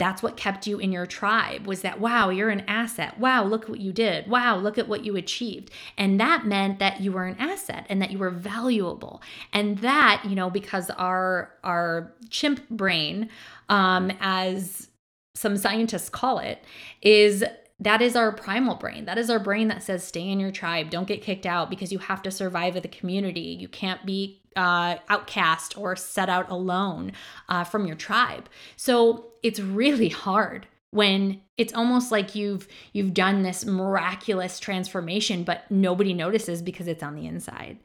that's 0.00 0.22
what 0.22 0.36
kept 0.36 0.66
you 0.66 0.78
in 0.78 0.90
your 0.90 1.06
tribe 1.06 1.66
was 1.66 1.82
that 1.82 2.00
wow 2.00 2.30
you're 2.30 2.48
an 2.48 2.64
asset 2.66 3.18
wow 3.20 3.44
look 3.44 3.68
what 3.68 3.80
you 3.80 3.92
did 3.92 4.26
wow 4.26 4.56
look 4.56 4.78
at 4.78 4.88
what 4.88 5.04
you 5.04 5.14
achieved 5.14 5.70
and 5.98 6.18
that 6.18 6.46
meant 6.46 6.78
that 6.78 7.00
you 7.00 7.12
were 7.12 7.26
an 7.26 7.36
asset 7.38 7.86
and 7.90 8.00
that 8.00 8.10
you 8.10 8.18
were 8.18 8.30
valuable 8.30 9.20
and 9.52 9.78
that 9.78 10.22
you 10.24 10.34
know 10.34 10.48
because 10.48 10.88
our 10.90 11.52
our 11.62 12.12
chimp 12.30 12.66
brain 12.70 13.28
um 13.68 14.10
as 14.20 14.88
some 15.34 15.56
scientists 15.56 16.08
call 16.08 16.38
it 16.38 16.64
is 17.02 17.44
that 17.82 18.02
is 18.02 18.14
our 18.14 18.30
primal 18.30 18.74
brain. 18.74 19.06
That 19.06 19.16
is 19.16 19.30
our 19.30 19.38
brain 19.38 19.68
that 19.68 19.82
says, 19.82 20.04
stay 20.04 20.28
in 20.28 20.38
your 20.38 20.50
tribe. 20.50 20.90
Don't 20.90 21.08
get 21.08 21.22
kicked 21.22 21.46
out 21.46 21.70
because 21.70 21.90
you 21.90 21.98
have 21.98 22.22
to 22.24 22.30
survive 22.30 22.74
with 22.74 22.82
the 22.82 22.90
community. 22.90 23.56
You 23.58 23.68
can't 23.68 24.04
be 24.04 24.42
uh, 24.54 24.96
outcast 25.08 25.78
or 25.78 25.96
set 25.96 26.28
out 26.28 26.50
alone 26.50 27.12
uh, 27.48 27.64
from 27.64 27.86
your 27.86 27.96
tribe. 27.96 28.50
So 28.76 29.29
it's 29.42 29.60
really 29.60 30.08
hard 30.08 30.66
when 30.92 31.40
it's 31.56 31.72
almost 31.72 32.10
like 32.10 32.34
you've 32.34 32.66
you've 32.92 33.14
done 33.14 33.42
this 33.42 33.64
miraculous 33.64 34.58
transformation 34.58 35.44
but 35.44 35.70
nobody 35.70 36.12
notices 36.12 36.62
because 36.62 36.88
it's 36.88 37.02
on 37.02 37.14
the 37.14 37.26
inside. 37.26 37.78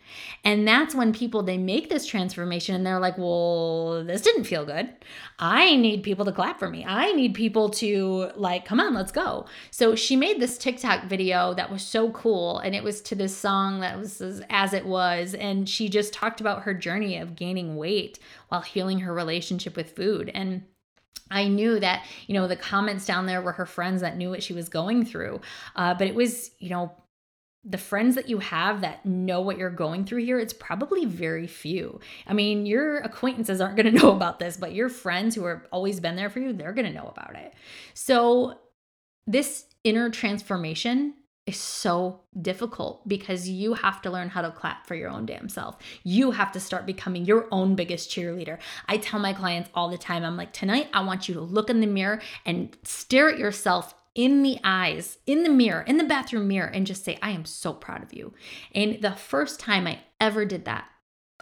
And 0.44 0.68
that's 0.68 0.96
when 0.96 1.14
people 1.14 1.44
they 1.44 1.58
make 1.58 1.90
this 1.90 2.08
transformation 2.08 2.74
and 2.74 2.86
they're 2.86 3.00
like 3.00 3.18
well 3.18 4.04
this 4.04 4.22
didn't 4.22 4.46
feel 4.46 4.66
good. 4.66 4.90
I 5.38 5.76
need 5.76 6.02
people 6.02 6.26
to 6.26 6.32
clap 6.32 6.58
for 6.58 6.70
me. 6.70 6.84
I 6.84 7.12
need 7.12 7.36
people 7.36 7.70
to 7.72 8.32
like 8.36 8.66
come 8.66 8.80
on 8.80 8.96
let's 8.96 9.12
go. 9.12 9.46
So 9.70 9.94
she 9.94 10.16
made 10.16 10.40
this 10.40 10.58
tiktok 10.58 11.06
video 11.06 11.54
that 11.54 11.72
was 11.72 11.84
so 11.84 12.10
cool 12.10 12.58
and 12.60 12.74
it 12.74 12.84
was 12.84 13.02
to 13.02 13.16
this 13.16 13.38
song 13.38 13.82
that 13.82 14.00
was 14.00 14.20
as 14.50 14.74
it 14.74 14.86
was. 14.86 15.36
And 15.36 15.70
she 15.70 15.90
just 15.90 16.12
talked 16.12 16.42
about 16.42 16.64
her 16.64 16.74
journey 16.74 17.18
of 17.20 17.36
gaining 17.36 17.76
weight 17.76 18.18
while 18.50 18.62
healing 18.62 19.02
her 19.02 19.14
relationship 19.14 19.76
with 19.76 19.96
food. 19.96 20.32
And 20.34 20.64
I 21.32 21.48
knew 21.48 21.80
that, 21.80 22.06
you 22.28 22.34
know, 22.34 22.48
the 22.48 22.56
comments 22.56 23.06
down 23.06 23.26
there 23.26 23.42
were 23.42 23.54
her 23.54 23.66
friends 23.66 24.02
that 24.02 24.18
knew 24.18 24.30
what 24.30 24.44
she 24.44 24.54
was 24.54 24.70
going 24.70 25.06
through. 25.06 25.42
Uh, 25.76 25.94
but 25.94 26.08
it 26.08 26.16
was, 26.16 26.52
you 26.60 26.70
know, 26.70 26.92
the 27.68 27.78
friends 27.80 28.14
that 28.14 28.30
you 28.30 28.38
have 28.38 28.82
that 28.82 29.04
know 29.06 29.42
what 29.42 29.58
you're 29.58 29.72
going 29.72 30.06
through 30.06 30.24
here, 30.24 30.40
it's 30.40 30.54
probably 30.54 31.06
very 31.06 31.48
few. 31.48 32.00
I 32.28 32.34
mean, 32.34 32.68
your 32.68 32.98
acquaintances 33.00 33.60
aren't 33.60 33.76
going 33.76 33.92
to 33.94 34.00
know 34.00 34.12
about 34.12 34.38
this, 34.40 34.56
but 34.56 34.74
your 34.74 34.90
friends 34.90 35.34
who 35.34 35.46
have 35.46 35.66
always 35.72 36.00
been 36.00 36.16
there 36.16 36.30
for 36.30 36.40
you, 36.40 36.54
they're 36.54 36.74
going 36.74 36.86
to 36.86 36.94
know 36.94 37.08
about 37.08 37.36
it. 37.36 37.54
So, 37.94 38.60
this 39.28 39.66
inner 39.84 40.12
transformation 40.12 41.16
is 41.46 41.60
so 41.60 42.22
difficult 42.42 43.08
because 43.08 43.48
you 43.48 43.76
have 43.76 44.02
to 44.02 44.10
learn 44.10 44.30
how 44.30 44.42
to 44.42 44.52
clap 44.52 44.88
for 44.88 44.96
your 44.96 45.10
own 45.10 45.26
damn 45.26 45.48
self. 45.48 45.78
You 46.04 46.32
have 46.32 46.52
to 46.54 46.60
start 46.60 46.88
becoming 46.88 47.26
your 47.26 47.48
own 47.52 47.76
biggest 47.76 48.10
cheerleader. 48.10 48.58
I 48.88 48.98
tell 48.98 49.20
my 49.20 49.34
clients 49.34 49.70
all 49.76 49.90
the 49.90 49.98
time, 49.98 50.24
I'm 50.24 50.38
like, 50.38 50.54
tonight 50.54 50.90
I 50.92 51.04
want 51.04 51.28
you 51.28 51.36
to 51.36 51.42
look 51.42 51.70
in 51.70 51.82
the 51.82 51.88
mirror 51.88 52.20
and 52.46 52.76
stare 52.84 53.30
at 53.30 53.38
yourself 53.38 53.94
in 54.16 54.42
the 54.42 54.58
eyes, 54.64 55.18
in 55.28 55.44
the 55.44 55.50
mirror, 55.50 55.82
in 55.82 55.98
the 55.98 56.04
bathroom 56.04 56.48
mirror, 56.48 56.68
and 56.68 56.88
just 56.88 57.04
say, 57.04 57.20
I 57.22 57.32
am 57.32 57.46
so 57.46 57.74
proud 57.74 58.02
of 58.02 58.14
you. 58.14 58.34
And 58.74 59.02
the 59.02 59.12
first 59.12 59.60
time 59.60 59.86
I 59.86 60.00
ever 60.20 60.46
did 60.46 60.66
that, 60.66 60.86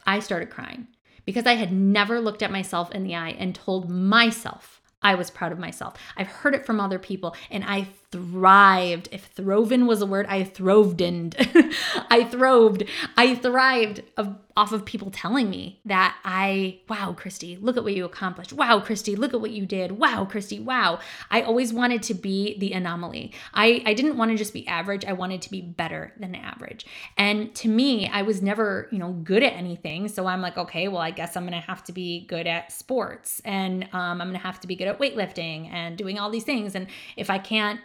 I 0.06 0.20
started 0.20 0.50
crying 0.50 0.88
because 1.24 1.46
I 1.46 1.54
had 1.54 1.72
never 1.72 2.20
looked 2.20 2.44
at 2.44 2.52
myself 2.52 2.92
in 2.92 3.04
the 3.04 3.16
eye 3.16 3.36
and 3.38 3.56
told 3.56 3.90
myself 3.90 4.82
I 5.02 5.16
was 5.16 5.30
proud 5.30 5.52
of 5.52 5.60
myself. 5.60 5.96
I've 6.18 6.28
heard 6.28 6.56
it 6.56 6.66
from 6.66 6.80
other 6.80 7.00
people 7.00 7.36
and 7.52 7.64
I 7.64 7.88
thrived. 8.14 9.10
If 9.12 9.26
throven 9.26 9.88
was 9.88 10.00
a 10.00 10.06
word, 10.06 10.28
I 10.30 10.44
thrived. 10.44 11.02
I 12.12 12.24
thrived. 12.24 12.84
I 13.18 13.34
thrived 13.34 14.04
of, 14.18 14.36
off 14.56 14.72
of 14.72 14.86
people 14.86 15.10
telling 15.10 15.50
me 15.50 15.82
that 15.86 16.16
I, 16.24 16.80
wow, 16.88 17.16
Christy, 17.18 17.58
look 17.58 17.76
at 17.76 17.84
what 17.84 17.96
you 17.96 18.06
accomplished. 18.06 18.54
Wow, 18.54 18.80
Christy, 18.82 19.16
look 19.16 19.34
at 19.34 19.42
what 19.42 19.50
you 19.50 19.66
did. 19.66 19.94
Wow, 19.94 20.26
Christy, 20.26 20.60
wow. 20.60 21.00
I 21.32 21.42
always 21.42 21.74
wanted 21.74 22.04
to 22.04 22.14
be 22.14 22.56
the 22.60 22.74
anomaly. 22.74 23.34
I, 23.52 23.82
I 23.84 23.96
didn't 23.96 24.16
want 24.16 24.30
to 24.30 24.38
just 24.38 24.54
be 24.54 24.68
average. 24.68 25.06
I 25.06 25.14
wanted 25.14 25.42
to 25.42 25.50
be 25.50 25.62
better 25.62 26.14
than 26.20 26.36
average. 26.36 26.86
And 27.18 27.56
to 27.56 27.68
me, 27.68 28.08
I 28.10 28.22
was 28.22 28.44
never, 28.44 28.90
you 28.92 29.00
know, 29.00 29.12
good 29.12 29.42
at 29.42 29.54
anything. 29.54 30.08
So 30.08 30.28
I'm 30.28 30.42
like, 30.42 30.60
okay, 30.60 30.88
well, 30.88 31.02
I 31.02 31.10
guess 31.10 31.36
I'm 31.36 31.48
going 31.48 31.60
to 31.60 31.68
have 31.68 31.84
to 31.86 31.92
be 31.92 32.28
good 32.28 32.46
at 32.46 32.72
sports 32.72 33.42
and 33.44 33.86
um, 33.86 34.22
I'm 34.22 34.28
going 34.28 34.34
to 34.34 34.46
have 34.46 34.60
to 34.60 34.68
be 34.68 34.76
good 34.76 34.88
at 34.88 35.00
weightlifting 35.00 35.68
and 35.72 35.98
doing 35.98 36.20
all 36.20 36.30
these 36.30 36.44
things. 36.44 36.76
And 36.76 36.86
if 37.18 37.32
I 37.32 37.40
can't 37.40 37.80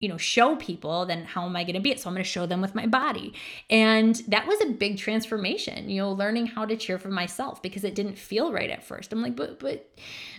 you 0.00 0.08
know 0.08 0.16
show 0.16 0.56
people 0.56 1.04
then 1.06 1.24
how 1.24 1.44
am 1.44 1.54
i 1.54 1.62
going 1.62 1.74
to 1.74 1.80
be 1.80 1.90
it? 1.90 2.00
So 2.00 2.08
i'm 2.08 2.14
going 2.14 2.24
to 2.24 2.28
show 2.28 2.46
them 2.46 2.60
with 2.60 2.74
my 2.74 2.86
body. 2.86 3.34
And 3.68 4.16
that 4.28 4.46
was 4.46 4.60
a 4.62 4.66
big 4.66 4.98
transformation 4.98 5.88
you 5.88 6.00
know 6.00 6.10
learning 6.10 6.46
how 6.46 6.64
to 6.64 6.76
cheer 6.76 6.98
for 6.98 7.10
myself 7.10 7.62
because 7.62 7.84
it 7.84 7.94
didn't 7.94 8.18
feel 8.18 8.52
right 8.52 8.70
at 8.70 8.82
first. 8.82 9.12
I'm 9.12 9.22
like 9.22 9.36
but 9.36 9.60
but 9.60 9.90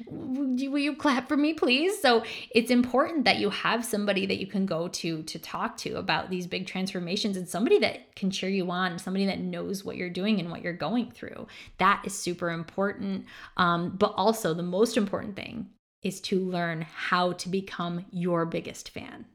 will 0.10 0.80
you 0.80 0.96
clap 0.96 1.28
for 1.28 1.38
me 1.38 1.54
please? 1.54 2.02
So 2.02 2.24
it's 2.50 2.72
important 2.72 3.26
that 3.26 3.38
you 3.38 3.50
have 3.52 3.86
somebody 3.86 4.26
that 4.26 4.40
you 4.40 4.48
can 4.48 4.66
go 4.66 4.88
to 4.88 5.24
to 5.24 5.40
talk 5.40 5.78
to 5.78 5.96
about 5.96 6.30
these 6.30 6.48
big 6.48 6.66
transformations 6.66 7.38
and 7.38 7.48
somebody 7.48 7.80
that 7.80 8.16
can 8.16 8.32
cheer 8.32 8.50
you 8.50 8.70
on 8.72 8.98
somebody 8.98 9.26
that 9.28 9.40
knows 9.40 9.86
what 9.86 9.96
you're 9.96 10.10
doing 10.10 10.40
and 10.40 10.50
what 10.50 10.64
you're 10.64 10.74
going 10.74 11.12
through. 11.12 11.48
That 11.78 12.02
is 12.06 12.18
super 12.18 12.50
important. 12.50 13.26
Um, 13.58 13.96
but 13.98 14.14
also 14.18 14.54
the 14.54 14.64
most 14.64 14.98
important 14.98 15.36
thing 15.36 15.68
is 16.02 16.20
to 16.20 16.40
learn 16.40 16.82
how 16.82 17.34
to 17.34 17.50
become 17.50 18.06
your 18.12 18.46
biggest 18.46 18.90
fan 18.90 19.26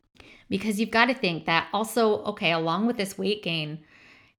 because 0.48 0.78
you've 0.80 0.90
got 0.90 1.06
to 1.06 1.14
think 1.14 1.46
that 1.46 1.68
also, 1.72 2.22
okay, 2.24 2.52
along 2.52 2.86
with 2.86 2.96
this 2.96 3.18
weight 3.18 3.42
gain, 3.42 3.80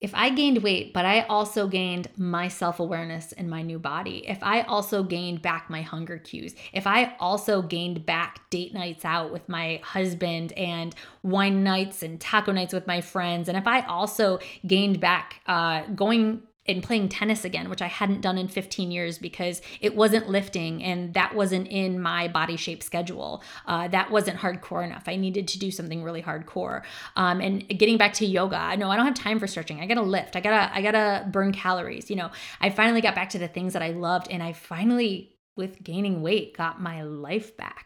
if 0.01 0.14
I 0.14 0.29
gained 0.29 0.62
weight, 0.62 0.92
but 0.92 1.07
I 1.07 1.22
also 1.22 1.68
gained 1.68 2.09
my 2.16 2.49
self 2.49 2.81
awareness 2.81 3.33
in 3.33 3.49
my 3.49 3.62
new 3.62 3.79
body, 3.79 4.29
if 4.29 4.38
I 4.42 4.61
also 4.62 5.03
gained 5.03 5.40
back 5.40 5.70
my 5.70 5.81
hunger 5.81 6.18
cues, 6.18 6.55
if 6.75 6.87
I 6.87 7.16
also 7.18 7.62
gained 7.62 8.05
back 8.05 8.49
date 8.51 8.75
nights 8.75 9.07
out 9.07 9.33
with 9.33 9.49
my 9.49 9.81
husband 9.83 10.53
and 10.53 10.94
wine 11.22 11.64
nights 11.64 12.03
and 12.03 12.20
taco 12.20 12.53
nights 12.53 12.75
with 12.75 12.87
my 12.87 13.01
friends, 13.01 13.49
and 13.49 13.57
if 13.57 13.66
I 13.66 13.81
also 13.87 14.38
gained 14.66 15.01
back 15.01 15.40
uh, 15.46 15.87
going 15.94 16.42
in 16.66 16.83
playing 16.83 17.09
tennis 17.09 17.44
again, 17.44 17.70
which 17.70 17.83
I 17.83 17.87
hadn't 17.87 18.20
done 18.20 18.38
in 18.38 18.48
15 18.48 18.90
years 18.90 19.18
because 19.18 19.62
it 19.81 19.94
wasn't 19.94 20.29
lifting 20.29 20.83
and 20.83 21.14
that 21.14 21.35
wasn't 21.35 21.68
in 21.68 22.00
my 22.00 22.29
body 22.29 22.57
shape 22.57 22.83
schedule. 22.83 23.42
Uh, 23.66 23.88
that 23.88 24.11
wasn't 24.11 24.38
hardcore 24.38 24.85
enough. 24.85 25.05
I 25.07 25.16
needed 25.16 25.48
to 25.48 25.59
do 25.59 25.70
something 25.70 26.02
really 26.02 26.22
hardcore. 26.22 26.83
Um, 27.16 27.40
and 27.40 27.68
getting 27.68 27.98
back 27.98 28.12
to 28.14 28.26
yoga, 28.26 28.76
no, 28.76 28.90
I 28.90 28.96
don't 28.96 29.07
have 29.07 29.14
time 29.14 29.38
for 29.38 29.46
stretching. 29.46 29.81
I 29.81 29.87
gotta 29.87 30.02
lift. 30.02 30.37
I 30.37 30.40
gotta 30.40 30.74
I 30.74 30.83
gotta 30.83 31.29
burn 31.31 31.52
calories. 31.52 32.11
You 32.11 32.16
know, 32.16 32.31
I 32.61 32.70
finally 32.70 33.00
got 33.00 33.14
back 33.14 33.31
to 33.31 33.38
the 33.38 33.48
things 33.48 33.72
that 33.72 33.83
I 33.83 33.90
loved, 33.90 34.29
and 34.31 34.42
I 34.42 34.52
finally, 34.52 35.37
with 35.55 35.83
gaining 35.83 36.22
weight, 36.22 36.57
got 36.57 36.81
my 36.81 37.02
life 37.02 37.57
back. 37.57 37.86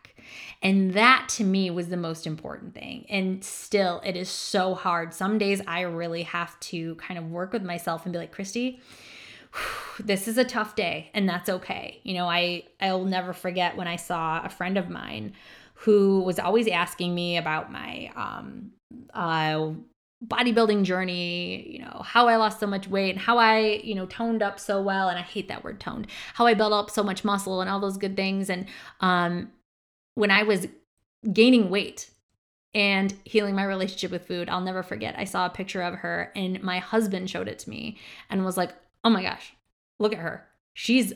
And 0.62 0.92
that 0.94 1.28
to 1.36 1.44
me 1.44 1.70
was 1.70 1.88
the 1.88 1.96
most 1.96 2.26
important 2.26 2.74
thing. 2.74 3.06
And 3.08 3.42
still, 3.44 4.00
it 4.04 4.16
is 4.16 4.28
so 4.28 4.74
hard. 4.74 5.14
Some 5.14 5.38
days 5.38 5.62
I 5.66 5.82
really 5.82 6.22
have 6.24 6.58
to 6.60 6.94
kind 6.96 7.18
of 7.18 7.30
work 7.30 7.52
with 7.52 7.62
myself 7.62 8.04
and 8.04 8.12
be 8.12 8.18
like, 8.18 8.32
Christy, 8.32 8.80
this 9.98 10.28
is 10.28 10.38
a 10.38 10.44
tough 10.44 10.76
day 10.76 11.10
and 11.14 11.28
that's 11.28 11.48
okay. 11.48 12.00
You 12.04 12.14
know, 12.14 12.26
I 12.26 12.64
I'll 12.80 13.04
never 13.04 13.32
forget 13.32 13.76
when 13.76 13.88
I 13.88 13.96
saw 13.96 14.44
a 14.44 14.48
friend 14.48 14.78
of 14.78 14.88
mine 14.88 15.34
who 15.74 16.20
was 16.20 16.38
always 16.38 16.68
asking 16.68 17.14
me 17.14 17.36
about 17.36 17.72
my 17.72 18.10
um 18.16 18.72
uh 19.12 19.70
bodybuilding 20.26 20.84
journey, 20.84 21.66
you 21.70 21.78
know, 21.78 22.02
how 22.04 22.28
I 22.28 22.36
lost 22.36 22.60
so 22.60 22.66
much 22.66 22.86
weight, 22.86 23.10
and 23.10 23.18
how 23.18 23.38
I, 23.38 23.80
you 23.82 23.94
know, 23.94 24.04
toned 24.04 24.42
up 24.42 24.60
so 24.60 24.82
well 24.82 25.08
and 25.08 25.18
I 25.18 25.22
hate 25.22 25.48
that 25.48 25.64
word 25.64 25.80
toned. 25.80 26.08
How 26.34 26.46
I 26.46 26.54
built 26.54 26.74
up 26.74 26.90
so 26.90 27.02
much 27.02 27.24
muscle 27.24 27.60
and 27.62 27.70
all 27.70 27.80
those 27.80 27.96
good 27.96 28.16
things 28.16 28.50
and 28.50 28.66
um 29.00 29.50
when 30.14 30.30
I 30.30 30.42
was 30.42 30.66
gaining 31.32 31.70
weight 31.70 32.10
and 32.74 33.14
healing 33.24 33.54
my 33.54 33.64
relationship 33.64 34.10
with 34.10 34.26
food, 34.26 34.48
I'll 34.48 34.60
never 34.60 34.82
forget. 34.82 35.14
I 35.18 35.24
saw 35.24 35.46
a 35.46 35.50
picture 35.50 35.82
of 35.82 35.94
her 35.96 36.32
and 36.36 36.62
my 36.62 36.78
husband 36.78 37.28
showed 37.28 37.48
it 37.48 37.58
to 37.60 37.70
me 37.70 37.98
and 38.28 38.44
was 38.44 38.56
like, 38.56 38.72
oh 39.04 39.10
my 39.10 39.22
gosh, 39.22 39.54
look 39.98 40.12
at 40.12 40.18
her. 40.18 40.46
She's 40.74 41.12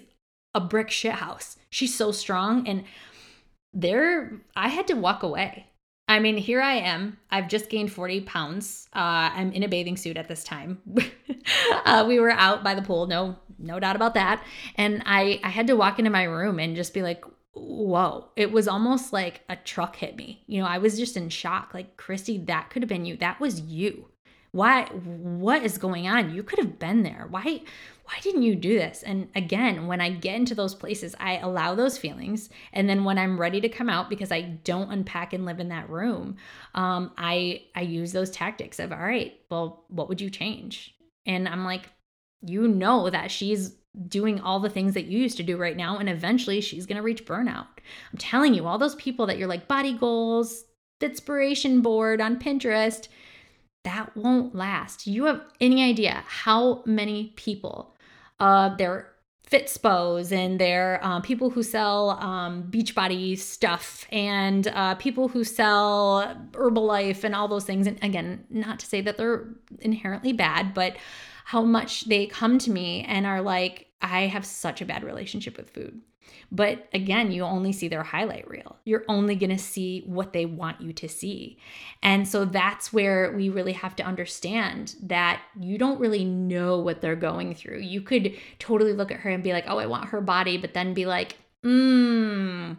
a 0.55 0.61
brick 0.61 0.91
shit 0.91 1.13
house. 1.13 1.57
She's 1.71 1.95
so 1.95 2.13
strong. 2.13 2.67
And 2.69 2.85
there, 3.73 4.33
I 4.57 4.69
had 4.69 4.87
to 4.89 4.95
walk 4.95 5.23
away. 5.23 5.67
I 6.07 6.21
mean, 6.21 6.37
here 6.37 6.61
I 6.61 6.75
am. 6.75 7.19
I've 7.31 7.49
just 7.49 7.71
gained 7.71 7.93
40 7.93 8.23
pounds. 8.23 8.89
Uh, 8.95 9.33
I'm 9.33 9.53
in 9.53 9.63
a 9.63 9.69
bathing 9.69 9.97
suit 9.97 10.17
at 10.17 10.29
this 10.29 10.45
time. 10.45 10.79
uh, 11.87 12.05
we 12.07 12.21
were 12.21 12.31
out 12.31 12.63
by 12.63 12.75
the 12.75 12.83
pool, 12.83 13.07
no, 13.07 13.37
no 13.59 13.81
doubt 13.81 13.97
about 13.97 14.15
that. 14.15 14.45
And 14.77 15.03
I, 15.07 15.41
I 15.43 15.49
had 15.49 15.67
to 15.69 15.77
walk 15.77 15.99
into 15.99 16.11
my 16.11 16.25
room 16.25 16.59
and 16.59 16.77
just 16.77 16.93
be 16.93 17.03
like, 17.03 17.25
whoa, 17.55 18.29
it 18.37 18.53
was 18.53 18.69
almost 18.69 19.13
like 19.13 19.43
a 19.49 19.57
truck 19.57 19.97
hit 19.97 20.17
me. 20.17 20.43
You 20.47 20.61
know, 20.61 20.69
I 20.69 20.79
was 20.79 20.99
just 20.99 21.17
in 21.17 21.29
shock. 21.29 21.73
Like, 21.73 21.97
Christy, 21.97 22.39
that 22.39 22.71
could 22.71 22.83
have 22.83 22.89
been 22.89 23.05
you. 23.05 23.17
That 23.17 23.41
was 23.41 23.61
you. 23.61 24.09
Why 24.55 24.85
what 24.85 25.65
is 25.65 25.79
going 25.79 26.07
on? 26.07 26.33
You 26.33 26.45
could 26.45 26.61
have 26.61 26.79
been 26.79 27.03
there. 27.03 27.27
Why 27.29 27.63
why 28.05 28.21
didn't 28.23 28.43
you 28.43 28.55
do 28.55 28.79
this? 28.79 29.03
And 29.03 29.29
again, 29.35 29.89
when 29.89 30.01
I 30.01 30.11
get 30.11 30.37
into 30.37 30.55
those 30.55 30.77
places, 30.77 31.17
I 31.19 31.39
allow 31.39 31.75
those 31.75 31.99
feelings. 31.99 32.51
And 32.73 32.89
then 32.89 33.03
when 33.03 33.19
I'm 33.19 33.41
ready 33.41 33.61
to 33.63 33.69
come 33.69 33.89
out 33.89 34.09
because 34.09 34.31
I 34.31 34.43
don't 34.43 34.93
unpack 34.93 35.33
and 35.33 35.45
live 35.45 35.59
in 35.59 35.71
that 35.71 35.91
room, 35.91 36.37
um, 36.77 37.11
I 37.19 37.63
I 37.75 37.81
use 37.81 38.13
those 38.13 38.31
tactics 38.31 38.79
of 38.79 38.93
all 38.93 38.99
right, 38.99 39.35
well, 39.51 39.87
what 39.89 40.09
would 40.09 40.21
you 40.21 40.31
change? 40.31 40.95
And 41.27 41.49
I'm 41.49 41.65
like, 41.65 41.91
you 42.43 42.69
know 42.69 43.11
that 43.11 43.33
she's 43.33 43.75
doing 44.09 44.41
all 44.41 44.61
the 44.61 44.71
things 44.71 44.95
that 44.95 45.07
you 45.07 45.19
used 45.19 45.37
to 45.37 45.43
do 45.43 45.57
right 45.57 45.77
now 45.77 45.99
and 45.99 46.09
eventually 46.09 46.61
she's 46.61 46.87
going 46.87 46.97
to 46.97 47.03
reach 47.03 47.25
burnout. 47.25 47.67
I'm 48.13 48.19
telling 48.19 48.55
you, 48.55 48.67
all 48.67 48.79
those 48.79 48.97
people 48.97 49.27
that 49.27 49.39
you're 49.39 49.49
like 49.49 49.69
body 49.69 49.97
goals, 49.97 50.65
inspiration 51.01 51.81
board 51.81 52.21
on 52.21 52.39
Pinterest, 52.39 53.09
that 53.85 54.17
won't 54.17 54.55
last. 54.55 55.07
You 55.07 55.25
have 55.27 55.43
any 55.61 55.85
idea 55.85 56.25
how 56.27 56.83
many 56.87 57.33
people 57.37 57.95
uh 58.41 58.75
they're 58.77 59.15
Fitspos 59.51 60.33
and 60.33 60.59
they're 60.59 61.05
um, 61.05 61.23
people 61.23 61.51
who 61.51 61.63
sell 61.63 62.11
um, 62.11 62.65
Beachbody 62.65 63.39
stuff 63.39 64.07
and 64.11 64.67
uh, 64.69 64.95
people 64.95 65.29
who 65.29 65.45
sell 65.45 66.35
Herbalife 66.53 67.25
and 67.25 67.35
all 67.35 67.47
those 67.47 67.65
things. 67.65 67.87
And 67.87 68.03
again, 68.03 68.45
not 68.49 68.79
to 68.81 68.87
say 68.87 69.01
that 69.03 69.19
they're 69.19 69.47
inherently 69.81 70.33
bad, 70.33 70.73
but 70.73 70.97
how 71.45 71.63
much 71.63 72.07
they 72.07 72.27
come 72.27 72.59
to 72.59 72.71
me 72.71 73.05
and 73.07 73.27
are 73.27 73.43
like, 73.43 73.89
I 74.01 74.23
have 74.23 74.45
such 74.45 74.81
a 74.81 74.87
bad 74.87 75.05
relationship 75.05 75.57
with 75.57 75.71
food. 75.71 76.01
But 76.51 76.89
again, 76.93 77.33
you 77.33 77.43
only 77.43 77.73
see 77.73 77.89
their 77.89 78.03
highlight 78.03 78.49
reel. 78.49 78.77
You're 78.85 79.05
only 79.09 79.37
going 79.37 79.51
to 79.51 79.59
see 79.59 80.03
what 80.07 80.33
they 80.33 80.47
want 80.47 80.81
you 80.81 80.93
to 80.95 81.09
see. 81.09 81.59
And 82.03 82.27
so 82.27 82.45
that's 82.45 82.93
where 82.93 83.33
we 83.33 83.49
really 83.51 83.73
have 83.73 83.95
to 83.97 84.03
understand 84.03 84.97
that 85.03 85.43
you 85.59 85.77
don't 85.77 86.01
really 86.01 86.25
know 86.25 86.79
what 86.79 87.01
they're 87.01 87.17
going 87.17 87.55
through. 87.55 87.81
You 87.81 88.01
could 88.01 88.35
totally 88.59 88.95
look 88.95 89.11
at 89.11 89.21
her 89.21 89.31
and 89.31 89.43
be 89.43 89.53
like, 89.53 89.65
oh, 89.69 89.79
I 89.79 89.87
want 89.87 90.11
her 90.11 90.21
body, 90.21 90.57
but 90.57 90.75
then 90.75 90.95
be 90.95 91.07
like, 91.07 91.37
mmm 91.63 92.77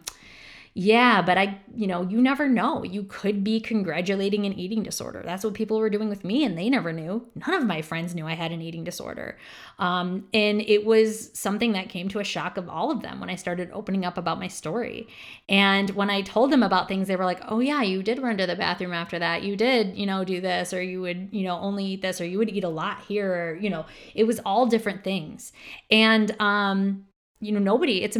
yeah, 0.78 1.22
but 1.22 1.38
I, 1.38 1.58
you 1.74 1.86
know, 1.86 2.02
you 2.02 2.20
never 2.20 2.50
know. 2.50 2.84
You 2.84 3.04
could 3.04 3.42
be 3.42 3.60
congratulating 3.60 4.44
an 4.44 4.52
eating 4.52 4.82
disorder. 4.82 5.22
That's 5.24 5.42
what 5.42 5.54
people 5.54 5.78
were 5.78 5.88
doing 5.88 6.10
with 6.10 6.22
me, 6.22 6.44
and 6.44 6.58
they 6.58 6.68
never 6.68 6.92
knew. 6.92 7.26
None 7.34 7.54
of 7.54 7.64
my 7.64 7.80
friends 7.80 8.14
knew 8.14 8.26
I 8.26 8.34
had 8.34 8.52
an 8.52 8.60
eating 8.60 8.84
disorder. 8.84 9.38
Um, 9.78 10.28
and 10.34 10.60
it 10.60 10.84
was 10.84 11.30
something 11.32 11.72
that 11.72 11.88
came 11.88 12.10
to 12.10 12.18
a 12.18 12.24
shock 12.24 12.58
of 12.58 12.68
all 12.68 12.90
of 12.90 13.00
them 13.00 13.20
when 13.20 13.30
I 13.30 13.36
started 13.36 13.70
opening 13.72 14.04
up 14.04 14.18
about 14.18 14.38
my 14.38 14.48
story. 14.48 15.08
And 15.48 15.88
when 15.92 16.10
I 16.10 16.20
told 16.20 16.52
them 16.52 16.62
about 16.62 16.88
things, 16.88 17.08
they 17.08 17.16
were 17.16 17.24
like, 17.24 17.40
oh, 17.48 17.60
yeah, 17.60 17.80
you 17.80 18.02
did 18.02 18.18
run 18.18 18.36
to 18.36 18.46
the 18.46 18.54
bathroom 18.54 18.92
after 18.92 19.18
that. 19.18 19.42
You 19.42 19.56
did, 19.56 19.96
you 19.96 20.04
know, 20.04 20.24
do 20.24 20.42
this, 20.42 20.74
or 20.74 20.82
you 20.82 21.00
would, 21.00 21.30
you 21.32 21.44
know, 21.44 21.58
only 21.58 21.86
eat 21.86 22.02
this, 22.02 22.20
or 22.20 22.26
you 22.26 22.36
would 22.36 22.50
eat 22.50 22.64
a 22.64 22.68
lot 22.68 23.00
here, 23.08 23.32
or, 23.32 23.54
you 23.54 23.70
know, 23.70 23.86
it 24.14 24.24
was 24.24 24.40
all 24.40 24.66
different 24.66 25.04
things. 25.04 25.54
And, 25.90 26.38
um, 26.38 27.06
you 27.40 27.52
know, 27.52 27.60
nobody, 27.60 28.02
it's, 28.02 28.18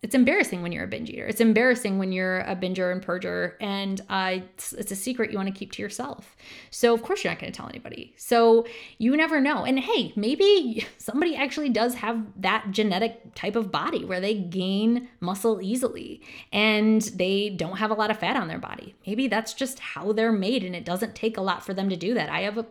it's 0.00 0.14
embarrassing 0.14 0.62
when 0.62 0.70
you're 0.70 0.84
a 0.84 0.88
binge 0.88 1.10
eater. 1.10 1.26
It's 1.26 1.40
embarrassing 1.40 1.98
when 1.98 2.12
you're 2.12 2.40
a 2.40 2.54
binger 2.54 2.92
and 2.92 3.04
purger, 3.04 3.54
and 3.60 4.00
uh, 4.08 4.34
it's, 4.36 4.72
it's, 4.72 4.92
a 4.92 4.96
secret 4.96 5.32
you 5.32 5.36
want 5.36 5.52
to 5.52 5.58
keep 5.58 5.72
to 5.72 5.82
yourself. 5.82 6.36
So 6.70 6.94
of 6.94 7.02
course 7.02 7.24
you're 7.24 7.32
not 7.32 7.40
going 7.40 7.52
to 7.52 7.56
tell 7.56 7.68
anybody. 7.68 8.14
So 8.16 8.64
you 8.98 9.16
never 9.16 9.40
know. 9.40 9.64
And 9.64 9.80
hey, 9.80 10.12
maybe 10.14 10.86
somebody 10.98 11.34
actually 11.34 11.70
does 11.70 11.96
have 11.96 12.24
that 12.36 12.70
genetic 12.70 13.34
type 13.34 13.56
of 13.56 13.72
body 13.72 14.04
where 14.04 14.20
they 14.20 14.34
gain 14.34 15.08
muscle 15.18 15.60
easily, 15.60 16.22
and 16.52 17.02
they 17.02 17.50
don't 17.50 17.78
have 17.78 17.90
a 17.90 17.94
lot 17.94 18.10
of 18.10 18.18
fat 18.18 18.36
on 18.36 18.46
their 18.46 18.60
body. 18.60 18.94
Maybe 19.04 19.26
that's 19.26 19.52
just 19.52 19.80
how 19.80 20.12
they're 20.12 20.32
made, 20.32 20.62
and 20.62 20.76
it 20.76 20.84
doesn't 20.84 21.16
take 21.16 21.36
a 21.36 21.42
lot 21.42 21.64
for 21.64 21.74
them 21.74 21.88
to 21.88 21.96
do 21.96 22.14
that. 22.14 22.30
I 22.30 22.42
have 22.42 22.56
a 22.56 22.66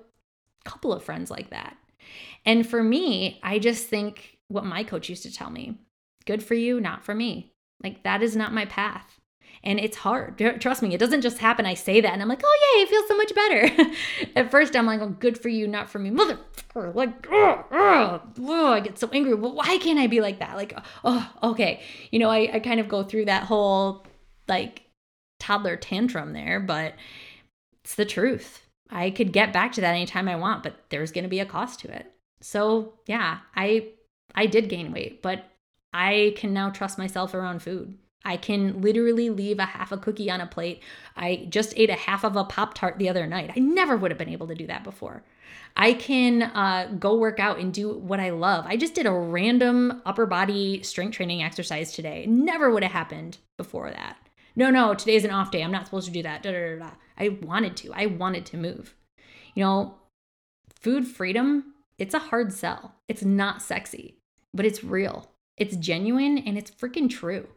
couple 0.64 0.94
of 0.94 1.04
friends 1.04 1.30
like 1.30 1.50
that, 1.50 1.76
and 2.46 2.66
for 2.66 2.82
me, 2.82 3.42
I 3.44 3.60
just 3.60 3.88
think 3.88 4.38
what 4.48 4.64
my 4.64 4.86
coach 4.86 5.10
used 5.10 5.24
to 5.24 5.34
tell 5.34 5.50
me 5.50 5.78
Good 6.28 6.44
for 6.44 6.54
you, 6.54 6.80
not 6.80 7.04
for 7.04 7.16
me. 7.16 7.54
Like 7.82 8.04
that 8.04 8.22
is 8.22 8.36
not 8.36 8.54
my 8.54 8.66
path. 8.66 9.20
And 9.64 9.80
it's 9.80 9.98
hard. 9.98 10.38
Trust 10.62 10.84
me, 10.84 10.94
it 10.94 11.00
doesn't 11.00 11.22
just 11.22 11.40
happen. 11.40 11.66
I 11.66 11.74
say 11.74 12.00
that 12.00 12.14
and 12.14 12.22
I'm 12.22 12.28
like, 12.28 12.44
oh, 12.46 12.76
yay, 12.76 12.84
it 12.84 12.90
feels 12.90 13.08
so 13.08 13.18
much 13.18 13.34
better. 13.34 13.92
At 14.36 14.52
first, 14.52 14.76
I'm 14.76 14.86
like, 14.86 15.02
oh, 15.02 15.10
good 15.10 15.38
for 15.38 15.50
you, 15.50 15.68
not 15.68 15.90
for 15.90 15.98
me. 15.98 16.12
Motherfucker. 16.12 16.94
Like, 16.94 17.28
oh, 17.32 17.66
oh, 17.72 18.22
oh, 18.40 18.74
I 18.74 18.80
get 18.82 19.00
so 19.00 19.10
angry. 19.12 19.34
Well, 19.34 19.56
why 19.56 19.78
can't 19.80 20.00
I 20.00 20.08
be 20.08 20.22
like 20.22 20.40
that? 20.40 20.56
Like, 20.56 20.78
oh, 21.04 21.32
okay. 21.42 21.82
You 22.12 22.20
know, 22.20 22.30
I, 22.30 22.50
I 22.54 22.60
kind 22.60 22.80
of 22.80 22.88
go 22.88 23.04
through 23.04 23.26
that 23.26 23.44
whole 23.44 24.06
like 24.48 24.84
toddler 25.40 25.76
tantrum 25.76 26.34
there, 26.34 26.60
but 26.60 26.94
it's 27.84 27.96
the 27.96 28.06
truth. 28.06 28.62
I 28.90 29.10
could 29.10 29.34
get 29.34 29.54
back 29.54 29.72
to 29.74 29.82
that 29.82 29.96
anytime 29.96 30.28
I 30.28 30.36
want, 30.36 30.64
but 30.64 30.76
there's 30.90 31.12
going 31.12 31.24
to 31.24 31.30
be 31.30 31.40
a 31.40 31.46
cost 31.46 31.80
to 31.82 31.92
it. 31.94 32.12
So, 32.42 32.94
yeah, 33.08 33.40
I 33.56 33.90
I 34.36 34.46
did 34.46 34.70
gain 34.70 34.92
weight, 34.92 35.22
but 35.22 35.46
I 35.94 36.34
can 36.38 36.54
now 36.54 36.70
trust 36.70 36.98
myself 36.98 37.34
around 37.34 37.62
food. 37.62 37.98
I 38.26 38.36
can 38.36 38.82
literally 38.82 39.30
leave 39.30 39.58
a 39.58 39.66
half 39.66 39.92
a 39.92 39.98
cookie 39.98 40.30
on 40.30 40.42
a 40.42 40.48
plate. 40.48 40.84
I 41.16 41.48
just 41.50 41.74
ate 41.78 41.90
a 41.90 41.96
half 41.96 42.26
of 42.26 42.36
a 42.36 42.44
Pop 42.44 42.74
Tart 42.74 42.98
the 42.98 43.08
other 43.08 43.26
night. 43.26 43.52
I 43.56 43.60
never 43.60 43.96
would 43.96 44.12
have 44.12 44.18
been 44.18 44.30
able 44.30 44.48
to 44.48 44.56
do 44.56 44.68
that 44.68 44.84
before. 44.84 45.24
I 45.78 45.94
can 45.94 46.44
uh, 46.44 46.92
go 47.00 47.16
work 47.16 47.40
out 47.40 47.60
and 47.60 47.74
do 47.74 47.90
what 47.94 48.20
I 48.20 48.32
love. 48.32 48.66
I 48.68 48.76
just 48.76 48.96
did 48.96 49.06
a 49.06 49.12
random 49.12 50.02
upper 50.06 50.26
body 50.26 50.84
strength 50.84 51.16
training 51.16 51.42
exercise 51.42 51.94
today. 51.94 52.26
Never 52.28 52.70
would 52.70 52.84
have 52.84 52.92
happened 52.92 53.38
before 53.58 53.92
that. 53.92 54.18
No, 54.58 54.72
no, 54.72 54.94
today's 54.94 55.24
an 55.24 55.32
off 55.32 55.52
day. 55.52 55.64
I'm 55.64 55.72
not 55.72 55.86
supposed 55.86 56.08
to 56.08 56.14
do 56.14 56.24
that. 56.24 56.42
Da, 56.42 56.52
da, 56.52 56.80
da, 56.80 56.92
I 57.18 57.30
wanted 57.30 57.78
to. 57.78 57.94
I 57.94 58.08
wanted 58.08 58.46
to 58.48 58.58
move. 58.58 58.96
You 59.54 59.64
know, 59.64 59.96
food 60.82 61.08
freedom, 61.08 61.76
it's 61.98 62.14
a 62.14 62.20
hard 62.20 62.52
sell. 62.52 62.96
It's 63.08 63.24
not 63.24 63.62
sexy, 63.62 64.18
but 64.54 64.66
it's 64.66 64.84
real. 64.84 65.32
It's 65.58 65.76
genuine 65.76 66.38
and 66.38 66.58
it's 66.58 66.72
freaking 66.72 67.10
true. 67.10 67.48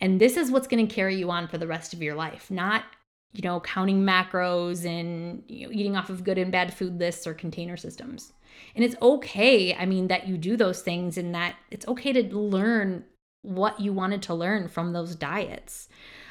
And 0.00 0.20
this 0.20 0.36
is 0.36 0.50
what's 0.50 0.68
going 0.68 0.86
to 0.86 0.94
carry 0.94 1.16
you 1.16 1.30
on 1.30 1.48
for 1.48 1.58
the 1.58 1.66
rest 1.66 1.92
of 1.92 2.02
your 2.02 2.14
life, 2.14 2.50
not, 2.50 2.84
you 3.32 3.42
know, 3.42 3.60
counting 3.60 4.02
macros 4.02 4.84
and 4.84 5.42
you 5.48 5.66
know, 5.66 5.72
eating 5.72 5.96
off 5.96 6.10
of 6.10 6.24
good 6.24 6.38
and 6.38 6.52
bad 6.52 6.72
food 6.72 6.98
lists 6.98 7.26
or 7.26 7.34
container 7.34 7.76
systems. 7.76 8.32
And 8.74 8.84
it's 8.84 8.96
okay, 9.02 9.74
I 9.74 9.86
mean, 9.86 10.08
that 10.08 10.28
you 10.28 10.36
do 10.36 10.56
those 10.56 10.82
things 10.82 11.18
and 11.18 11.34
that 11.34 11.56
it's 11.70 11.86
okay 11.88 12.12
to 12.12 12.22
learn 12.36 13.04
what 13.42 13.80
you 13.80 13.92
wanted 13.92 14.22
to 14.22 14.34
learn 14.34 14.68
from 14.68 14.92
those 14.92 15.14
diets. 15.14 15.88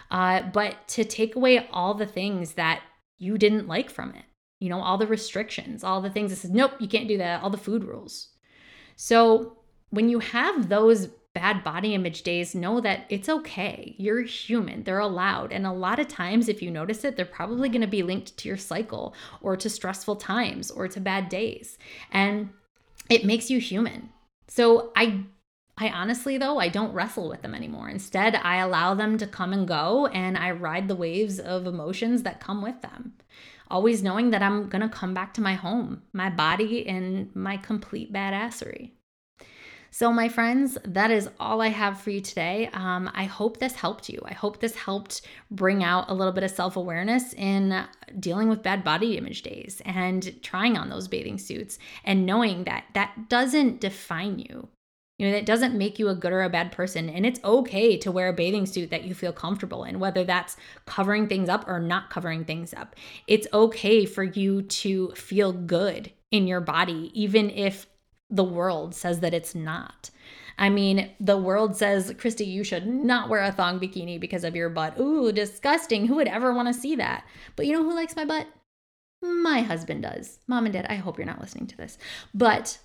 Uh, 0.10 0.42
but 0.54 0.88
to 0.88 1.04
take 1.04 1.36
away 1.36 1.68
all 1.72 1.94
the 1.94 2.06
things 2.06 2.54
that 2.54 2.82
you 3.18 3.38
didn't 3.38 3.68
like 3.68 3.90
from 3.90 4.14
it, 4.14 4.24
you 4.60 4.70
know, 4.70 4.80
all 4.80 4.98
the 4.98 5.08
restrictions, 5.08 5.84
all 5.84 6.02
the 6.02 6.10
things 6.10 6.32
that 6.32 6.38
says, 6.38 6.52
nope, 6.52 6.74
you 6.80 6.88
can't 6.88 7.08
do 7.08 7.18
that, 7.18 7.42
all 7.44 7.50
the 7.50 7.58
food 7.58 7.84
rules. 7.84 8.30
So 8.96 9.58
when 9.90 10.10
you 10.10 10.20
have 10.20 10.70
those 10.70 11.08
bad 11.34 11.64
body 11.64 11.94
image 11.94 12.24
days, 12.24 12.56
know 12.56 12.82
that 12.82 13.06
it's 13.10 13.30
okay. 13.30 13.94
You're 13.98 14.24
human, 14.24 14.84
they're 14.84 15.00
allowed. 15.00 15.52
And 15.52 15.68
a 15.68 15.72
lot 15.72 16.00
of 16.00 16.08
times, 16.08 16.50
if 16.50 16.62
you 16.62 16.72
notice 16.72 17.04
it, 17.04 17.16
they're 17.16 17.26
probably 17.26 17.70
going 17.70 17.82
to 17.82 17.88
be 17.88 18.02
linked 18.02 18.36
to 18.38 18.48
your 18.48 18.58
cycle 18.58 19.14
or 19.42 19.56
to 19.56 19.70
stressful 19.70 20.16
times 20.16 20.72
or 20.72 20.88
to 20.88 21.00
bad 21.00 21.30
days. 21.30 21.78
And 22.12 22.50
it 23.10 23.24
makes 23.24 23.50
you 23.50 23.60
human. 23.60 24.10
So 24.48 24.92
I 24.96 25.26
I 25.78 25.90
honestly, 25.90 26.40
though, 26.40 26.58
I 26.58 26.70
don't 26.70 26.94
wrestle 26.94 27.30
with 27.30 27.44
them 27.44 27.54
anymore. 27.54 27.88
Instead, 27.88 28.36
I 28.36 28.58
allow 28.58 28.96
them 28.96 29.20
to 29.20 29.28
come 29.28 29.54
and 29.54 29.68
go 29.68 30.08
and 30.08 30.36
I 30.36 30.50
ride 30.52 30.88
the 30.88 30.96
waves 30.96 31.40
of 31.40 31.68
emotions 31.68 32.24
that 32.24 32.40
come 32.40 32.64
with 32.64 32.82
them. 32.82 33.14
Always 33.70 34.02
knowing 34.02 34.32
that 34.32 34.42
I'm 34.42 34.70
going 34.70 34.82
to 34.82 34.90
come 34.90 35.14
back 35.14 35.36
to 35.36 35.42
my 35.42 35.54
home, 35.54 36.02
my 36.14 36.32
body, 36.32 36.88
and 36.88 37.36
my 37.36 37.58
complete 37.58 38.12
badassery. 38.12 38.92
So, 39.92 40.12
my 40.12 40.30
friends, 40.30 40.78
that 40.84 41.12
is 41.12 41.30
all 41.40 41.62
I 41.62 41.70
have 41.70 42.00
for 42.00 42.10
you 42.10 42.22
today. 42.22 42.70
Um, 42.74 43.10
I 43.14 43.24
hope 43.24 43.58
this 43.58 43.74
helped 43.74 44.10
you. 44.10 44.22
I 44.26 44.34
hope 44.34 44.60
this 44.60 44.76
helped 44.76 45.22
bring 45.50 45.84
out 45.84 46.10
a 46.10 46.14
little 46.14 46.34
bit 46.34 46.44
of 46.44 46.52
self 46.52 46.76
awareness 46.76 47.34
in 47.34 47.86
dealing 48.20 48.50
with 48.50 48.64
bad 48.64 48.84
body 48.84 49.18
image 49.18 49.42
days 49.42 49.82
and 49.86 50.42
trying 50.44 50.78
on 50.78 50.90
those 50.90 51.08
bathing 51.08 51.38
suits 51.38 51.80
and 52.04 52.26
knowing 52.26 52.66
that 52.66 52.86
that 52.94 53.30
doesn't 53.30 53.82
define 53.82 54.40
you. 54.40 54.68
You 55.18 55.28
know, 55.28 55.34
that 55.34 55.48
doesn't 55.48 55.76
make 55.76 55.98
you 55.98 56.10
a 56.10 56.16
good 56.16 56.32
or 56.32 56.44
a 56.44 56.50
bad 56.50 56.72
person. 56.72 57.10
And 57.10 57.26
it's 57.26 57.44
okay 57.44 57.98
to 57.98 58.12
wear 58.12 58.30
a 58.30 58.34
bathing 58.34 58.68
suit 58.68 58.92
that 58.92 59.04
you 59.04 59.16
feel 59.16 59.34
comfortable 59.34 59.84
in, 59.84 60.00
whether 60.00 60.24
that's 60.24 60.58
covering 60.86 61.28
things 61.28 61.50
up 61.50 61.68
or 61.68 61.80
not 61.80 62.12
covering 62.12 62.46
things 62.46 62.72
up. 62.74 62.96
It's 63.26 63.48
okay 63.52 64.06
for 64.06 64.24
you 64.24 64.62
to 64.62 65.10
feel 65.12 65.54
good 65.54 66.12
in 66.30 66.46
your 66.46 66.62
body, 66.62 67.10
even 67.16 67.50
if 67.50 67.88
the 68.30 68.44
world 68.44 68.94
says 68.96 69.20
that 69.22 69.34
it's 69.34 69.56
not. 69.56 70.10
I 70.60 70.70
mean, 70.70 71.12
the 71.20 71.38
world 71.38 71.76
says, 71.76 72.14
Christy, 72.18 72.46
you 72.46 72.64
should 72.64 72.88
not 72.88 73.30
wear 73.30 73.44
a 73.44 73.52
thong 73.52 73.80
bikini 73.80 74.20
because 74.20 74.44
of 74.44 74.56
your 74.56 74.70
butt. 74.70 75.00
Ooh, 75.00 75.32
disgusting. 75.32 76.08
Who 76.08 76.16
would 76.16 76.28
ever 76.28 76.54
want 76.54 76.68
to 76.68 76.74
see 76.74 76.96
that? 76.96 77.26
But 77.56 77.68
you 77.68 77.74
know 77.74 77.84
who 77.84 77.94
likes 77.94 78.16
my 78.16 78.26
butt? 78.26 78.48
My 79.22 79.62
husband 79.62 80.04
does. 80.04 80.40
Mom 80.48 80.66
and 80.66 80.74
dad, 80.74 80.88
I 80.90 80.96
hope 80.96 81.18
you're 81.18 81.28
not 81.28 81.40
listening 81.40 81.68
to 81.68 81.78
this. 81.78 81.98
But 82.34 82.80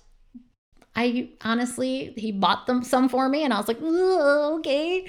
I 0.95 1.29
honestly, 1.41 2.13
he 2.15 2.31
bought 2.31 2.67
them 2.67 2.83
some 2.83 3.09
for 3.09 3.27
me 3.27 3.43
and 3.43 3.53
I 3.53 3.57
was 3.57 3.67
like, 3.67 3.81
okay. 3.81 5.07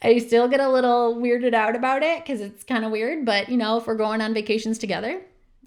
I 0.00 0.18
still 0.18 0.48
get 0.48 0.60
a 0.60 0.70
little 0.70 1.16
weirded 1.16 1.52
out 1.52 1.76
about 1.76 2.02
it 2.02 2.24
because 2.24 2.40
it's 2.40 2.64
kind 2.64 2.84
of 2.84 2.90
weird. 2.90 3.26
But, 3.26 3.50
you 3.50 3.58
know, 3.58 3.76
if 3.76 3.86
we're 3.86 3.96
going 3.96 4.22
on 4.22 4.32
vacations 4.32 4.78
together, 4.78 5.20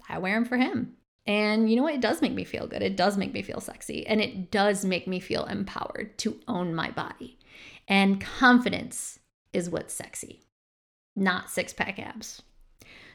I 0.08 0.18
wear 0.18 0.34
them 0.34 0.44
for 0.44 0.56
him. 0.56 0.96
And 1.26 1.70
you 1.70 1.76
know 1.76 1.82
what? 1.82 1.94
It 1.94 2.00
does 2.00 2.20
make 2.20 2.32
me 2.32 2.44
feel 2.44 2.66
good. 2.66 2.82
It 2.82 2.96
does 2.96 3.16
make 3.16 3.32
me 3.32 3.42
feel 3.42 3.60
sexy. 3.60 4.06
And 4.06 4.20
it 4.20 4.50
does 4.50 4.84
make 4.84 5.06
me 5.06 5.20
feel 5.20 5.44
empowered 5.44 6.18
to 6.18 6.40
own 6.48 6.74
my 6.74 6.90
body. 6.90 7.38
And 7.88 8.20
confidence 8.20 9.18
is 9.52 9.70
what's 9.70 9.94
sexy, 9.94 10.42
not 11.14 11.50
six 11.50 11.72
pack 11.72 11.98
abs. 11.98 12.42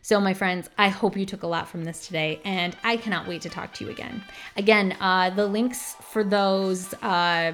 So, 0.01 0.21
my 0.21 0.33
friends, 0.33 0.69
I 0.77 0.87
hope 0.87 1.17
you 1.17 1.25
took 1.25 1.43
a 1.43 1.47
lot 1.47 1.67
from 1.67 1.83
this 1.83 2.05
today, 2.05 2.39
and 2.45 2.77
I 2.83 2.95
cannot 2.95 3.27
wait 3.27 3.41
to 3.41 3.49
talk 3.49 3.73
to 3.73 3.83
you 3.83 3.91
again. 3.91 4.23
Again, 4.55 4.95
uh, 5.01 5.31
the 5.31 5.45
links 5.45 5.95
for 5.99 6.23
those. 6.23 6.93
Uh, 7.01 7.53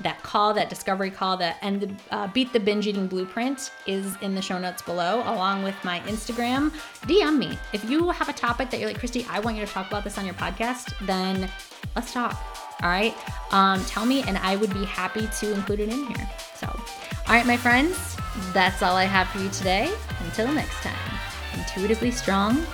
that 0.00 0.22
call, 0.22 0.54
that 0.54 0.68
discovery 0.68 1.10
call, 1.10 1.36
that 1.36 1.56
and 1.62 1.80
the 1.80 1.94
uh, 2.10 2.26
beat 2.28 2.52
the 2.52 2.60
binge 2.60 2.86
eating 2.86 3.06
blueprint 3.06 3.70
is 3.86 4.16
in 4.20 4.34
the 4.34 4.42
show 4.42 4.58
notes 4.58 4.82
below, 4.82 5.20
along 5.20 5.62
with 5.62 5.76
my 5.84 6.00
Instagram. 6.00 6.70
DM 7.02 7.38
me 7.38 7.58
if 7.72 7.88
you 7.88 8.10
have 8.10 8.28
a 8.28 8.32
topic 8.32 8.70
that 8.70 8.80
you're 8.80 8.88
like, 8.88 8.98
Christy, 8.98 9.26
I 9.30 9.40
want 9.40 9.56
you 9.56 9.64
to 9.64 9.72
talk 9.72 9.86
about 9.88 10.04
this 10.04 10.18
on 10.18 10.24
your 10.24 10.34
podcast. 10.34 10.94
Then 11.06 11.48
let's 11.94 12.12
talk. 12.12 12.36
All 12.82 12.90
right, 12.90 13.14
um, 13.52 13.82
tell 13.84 14.04
me, 14.04 14.22
and 14.22 14.36
I 14.38 14.56
would 14.56 14.74
be 14.74 14.84
happy 14.84 15.28
to 15.38 15.52
include 15.52 15.80
it 15.80 15.88
in 15.90 16.06
here. 16.06 16.30
So, 16.56 16.66
all 16.68 17.34
right, 17.34 17.46
my 17.46 17.56
friends, 17.56 18.16
that's 18.52 18.82
all 18.82 18.96
I 18.96 19.04
have 19.04 19.28
for 19.28 19.38
you 19.38 19.48
today. 19.50 19.92
Until 20.24 20.52
next 20.52 20.82
time, 20.82 21.18
intuitively 21.54 22.10
strong 22.10 22.66